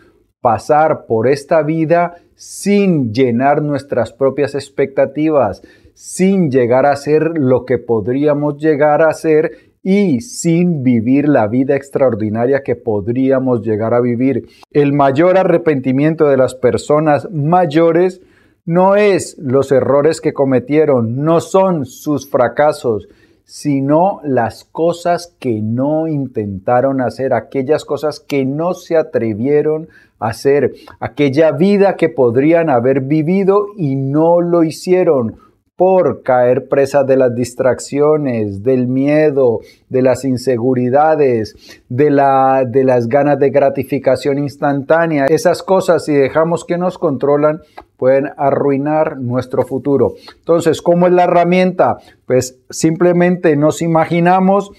pasar 0.41 1.07
por 1.07 1.27
esta 1.27 1.65
vida 1.65 2.15
sin 2.37 3.13
llenar 3.13 3.63
nuestras 3.63 4.13
propias 4.13 4.55
expectativas, 4.55 5.63
sin 5.93 6.53
llegar 6.53 6.87
a 6.87 6.95
ser 6.95 7.33
lo 7.37 7.65
que 7.65 7.79
podríamos 7.79 8.59
llegar 8.59 9.03
a 9.03 9.13
ser 9.13 9.73
y 9.83 10.21
sin 10.21 10.85
vivir 10.85 11.29
la 11.29 11.49
vida 11.49 11.75
extraordinaria 11.75 12.63
que 12.63 12.77
podríamos 12.77 13.63
llegar 13.63 13.93
a 13.93 14.01
vivir. 14.01 14.47
El 14.71 14.93
mayor 14.93 15.39
arrepentimiento 15.39 16.29
de 16.29 16.37
las 16.37 16.55
personas 16.55 17.29
mayores 17.33 18.21
no 18.65 18.95
es 18.95 19.37
los 19.37 19.73
errores 19.73 20.21
que 20.21 20.33
cometieron, 20.33 21.25
no 21.25 21.41
son 21.41 21.87
sus 21.87 22.31
fracasos, 22.31 23.09
sino 23.45 24.21
las 24.25 24.65
cosas 24.65 25.35
que 25.39 25.61
no 25.61 26.09
intentaron 26.09 27.01
hacer, 27.01 27.35
aquellas 27.35 27.85
cosas 27.85 28.21
que 28.21 28.45
no 28.45 28.75
se 28.75 28.97
atrevieron 28.97 29.89
a 30.19 30.29
hacer, 30.29 30.75
aquella 31.01 31.53
vida 31.53 31.97
que 31.97 32.09
podrían 32.09 32.71
haber 32.71 33.01
vivido 33.01 33.67
y 33.77 33.97
no 33.97 34.41
lo 34.41 34.65
hicieron 34.65 35.37
por 35.77 36.23
caer 36.23 36.69
presa 36.69 37.03
de 37.03 37.17
las 37.17 37.35
distracciones, 37.35 38.63
del 38.63 38.87
miedo, 38.87 39.61
de 39.89 40.03
las 40.03 40.25
inseguridades, 40.25 41.55
de, 41.89 42.11
la, 42.11 42.65
de 42.67 42.85
las 42.85 43.09
ganas 43.09 43.39
de 43.39 43.51
gratificación 43.51 44.39
instantánea. 44.39 45.27
Esas 45.27 45.63
cosas, 45.63 46.05
si 46.05 46.13
dejamos 46.13 46.65
que 46.65 46.79
nos 46.79 46.99
controlan, 46.99 47.63
pueden 47.97 48.31
arruinar 48.37 49.19
nuestro 49.19 49.65
futuro. 49.65 50.15
Entonces, 50.39 50.83
¿cómo 50.83 51.07
es 51.07 51.13
la 51.13 51.25
herramienta? 51.25 51.99
Pues 52.27 52.59
simplemente 52.69 53.57
nos 53.57 53.81
imaginamos 53.81 54.71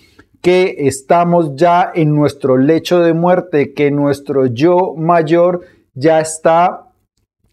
que 0.41 0.75
estamos 0.79 1.55
ya 1.55 1.89
en 1.95 2.13
nuestro 2.13 2.57
lecho 2.57 2.99
de 2.99 3.13
muerte, 3.13 3.73
que 3.73 3.91
nuestro 3.91 4.45
yo 4.45 4.93
mayor 4.95 5.61
ya 5.95 6.19
está 6.19 6.89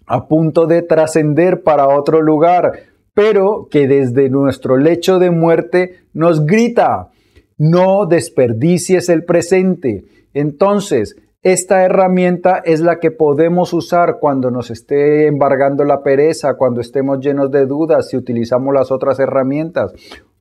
a 0.07 0.27
punto 0.27 0.67
de 0.67 0.83
trascender 0.83 1.63
para 1.63 1.87
otro 1.87 2.21
lugar, 2.21 2.90
pero 3.15 3.69
que 3.71 3.89
desde 3.89 4.31
nuestro 4.31 4.77
lecho 4.77 5.19
de 5.19 5.31
muerte 5.31 5.97
nos 6.13 6.47
grita, 6.47 7.11
no 7.59 8.07
desperdicies 8.07 9.09
el 9.09 9.25
presente. 9.25 10.05
Entonces, 10.33 11.17
esta 11.43 11.85
herramienta 11.85 12.61
es 12.65 12.81
la 12.81 13.01
que 13.01 13.11
podemos 13.11 13.73
usar 13.73 14.19
cuando 14.21 14.51
nos 14.51 14.71
esté 14.71 15.27
embargando 15.27 15.85
la 15.85 16.03
pereza, 16.03 16.55
cuando 16.55 16.81
estemos 16.81 17.21
llenos 17.21 17.51
de 17.51 17.67
dudas, 17.67 18.11
si 18.11 18.17
utilizamos 18.17 18.75
las 18.75 18.91
otras 18.91 19.19
herramientas 19.19 19.93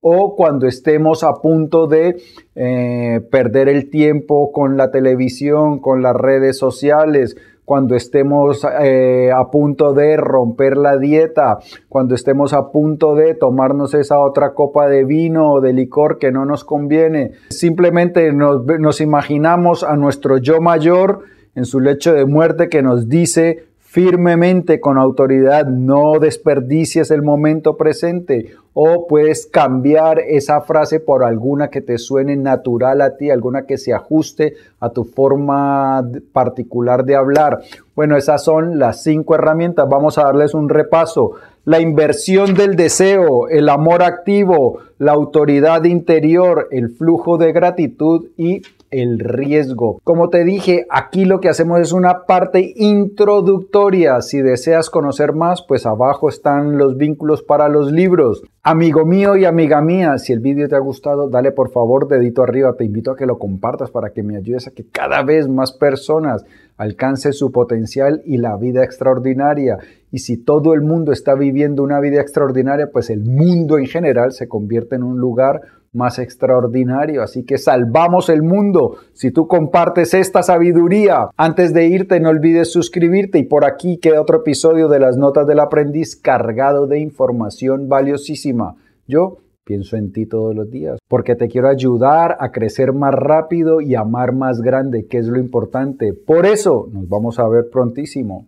o 0.01 0.35
cuando 0.35 0.67
estemos 0.67 1.23
a 1.23 1.33
punto 1.35 1.87
de 1.87 2.17
eh, 2.55 3.21
perder 3.31 3.69
el 3.69 3.89
tiempo 3.89 4.51
con 4.51 4.77
la 4.77 4.91
televisión, 4.91 5.79
con 5.79 6.01
las 6.01 6.15
redes 6.15 6.57
sociales, 6.57 7.35
cuando 7.69 7.95
estemos 7.95 8.65
eh, 8.81 9.29
a 9.31 9.51
punto 9.51 9.93
de 9.93 10.17
romper 10.17 10.75
la 10.75 10.97
dieta, 10.97 11.59
cuando 11.87 12.15
estemos 12.15 12.51
a 12.51 12.71
punto 12.71 13.13
de 13.13 13.35
tomarnos 13.35 13.93
esa 13.93 14.17
otra 14.17 14.55
copa 14.55 14.87
de 14.87 15.05
vino 15.05 15.53
o 15.53 15.61
de 15.61 15.71
licor 15.71 16.17
que 16.17 16.31
no 16.31 16.45
nos 16.45 16.63
conviene. 16.63 17.33
Simplemente 17.49 18.33
nos, 18.33 18.65
nos 18.65 19.01
imaginamos 19.01 19.83
a 19.83 19.95
nuestro 19.97 20.39
yo 20.39 20.59
mayor 20.59 21.25
en 21.53 21.65
su 21.65 21.79
lecho 21.79 22.11
de 22.11 22.25
muerte 22.25 22.69
que 22.69 22.81
nos 22.81 23.07
dice 23.07 23.67
firmemente 23.89 24.79
con 24.79 24.99
autoridad, 24.99 25.65
no 25.65 26.19
desperdicies 26.19 27.09
el 27.09 27.23
momento 27.23 27.75
presente 27.75 28.53
o 28.75 29.07
puedes 29.07 29.47
cambiar 29.47 30.19
esa 30.19 30.61
frase 30.61 30.99
por 30.99 31.23
alguna 31.23 31.71
que 31.71 31.81
te 31.81 31.97
suene 31.97 32.35
natural 32.35 33.01
a 33.01 33.17
ti, 33.17 33.31
alguna 33.31 33.63
que 33.63 33.79
se 33.79 33.91
ajuste 33.91 34.53
a 34.79 34.91
tu 34.91 35.05
forma 35.05 36.07
particular 36.31 37.03
de 37.03 37.15
hablar. 37.15 37.61
Bueno, 37.95 38.15
esas 38.15 38.43
son 38.43 38.77
las 38.77 39.01
cinco 39.01 39.33
herramientas. 39.33 39.89
Vamos 39.89 40.19
a 40.19 40.23
darles 40.25 40.53
un 40.53 40.69
repaso. 40.69 41.31
La 41.65 41.79
inversión 41.79 42.53
del 42.53 42.75
deseo, 42.75 43.47
el 43.49 43.69
amor 43.69 44.03
activo, 44.03 44.81
la 44.99 45.13
autoridad 45.13 45.83
interior, 45.85 46.67
el 46.69 46.91
flujo 46.91 47.39
de 47.39 47.51
gratitud 47.53 48.27
y 48.37 48.61
el 48.91 49.19
riesgo. 49.19 49.99
Como 50.03 50.29
te 50.29 50.43
dije, 50.43 50.85
aquí 50.89 51.25
lo 51.25 51.39
que 51.39 51.49
hacemos 51.49 51.79
es 51.79 51.91
una 51.91 52.25
parte 52.25 52.73
introductoria. 52.75 54.21
Si 54.21 54.41
deseas 54.41 54.89
conocer 54.89 55.33
más, 55.33 55.61
pues 55.61 55.85
abajo 55.85 56.29
están 56.29 56.77
los 56.77 56.97
vínculos 56.97 57.43
para 57.43 57.69
los 57.69 57.91
libros. 57.91 58.43
Amigo 58.63 59.05
mío 59.05 59.35
y 59.35 59.45
amiga 59.45 59.81
mía, 59.81 60.17
si 60.17 60.33
el 60.33 60.39
vídeo 60.39 60.67
te 60.67 60.75
ha 60.75 60.79
gustado, 60.79 61.29
dale 61.29 61.51
por 61.51 61.71
favor 61.71 62.07
dedito 62.07 62.43
arriba. 62.43 62.75
Te 62.77 62.85
invito 62.85 63.11
a 63.11 63.15
que 63.15 63.25
lo 63.25 63.39
compartas 63.39 63.91
para 63.91 64.11
que 64.11 64.23
me 64.23 64.37
ayudes 64.37 64.67
a 64.67 64.71
que 64.71 64.85
cada 64.85 65.23
vez 65.23 65.47
más 65.47 65.71
personas 65.71 66.45
alcancen 66.77 67.33
su 67.33 67.51
potencial 67.51 68.21
y 68.25 68.37
la 68.37 68.55
vida 68.57 68.83
extraordinaria. 68.83 69.77
Y 70.11 70.19
si 70.19 70.37
todo 70.37 70.73
el 70.73 70.81
mundo 70.81 71.11
está 71.11 71.35
viviendo 71.35 71.83
una 71.83 71.99
vida 71.99 72.21
extraordinaria, 72.21 72.89
pues 72.91 73.09
el 73.09 73.23
mundo 73.23 73.77
en 73.77 73.85
general 73.85 74.31
se 74.31 74.47
convierte 74.47 74.95
en 74.95 75.03
un 75.03 75.19
lugar 75.19 75.61
más 75.93 76.19
extraordinario. 76.19 77.23
Así 77.23 77.43
que 77.43 77.57
salvamos 77.57 78.29
el 78.29 78.43
mundo 78.43 78.97
si 79.13 79.31
tú 79.31 79.47
compartes 79.47 80.13
esta 80.13 80.43
sabiduría. 80.43 81.29
Antes 81.37 81.73
de 81.73 81.87
irte, 81.87 82.19
no 82.19 82.29
olvides 82.29 82.71
suscribirte 82.71 83.39
y 83.39 83.43
por 83.43 83.65
aquí 83.65 83.97
queda 83.97 84.21
otro 84.21 84.37
episodio 84.37 84.87
de 84.87 84.99
las 84.99 85.17
notas 85.17 85.47
del 85.47 85.59
aprendiz 85.59 86.15
cargado 86.15 86.87
de 86.87 86.99
información 86.99 87.89
valiosísima. 87.89 88.75
Yo 89.07 89.37
pienso 89.63 89.97
en 89.97 90.11
ti 90.11 90.25
todos 90.25 90.55
los 90.55 90.71
días 90.71 90.97
porque 91.07 91.35
te 91.35 91.47
quiero 91.47 91.69
ayudar 91.69 92.37
a 92.39 92.51
crecer 92.51 92.91
más 92.93 93.13
rápido 93.13 93.81
y 93.81 93.95
amar 93.95 94.33
más 94.33 94.61
grande, 94.61 95.05
que 95.05 95.19
es 95.19 95.27
lo 95.27 95.39
importante. 95.39 96.13
Por 96.13 96.45
eso 96.45 96.87
nos 96.91 97.07
vamos 97.07 97.39
a 97.39 97.47
ver 97.47 97.69
prontísimo. 97.71 98.47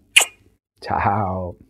Chao. 0.79 1.61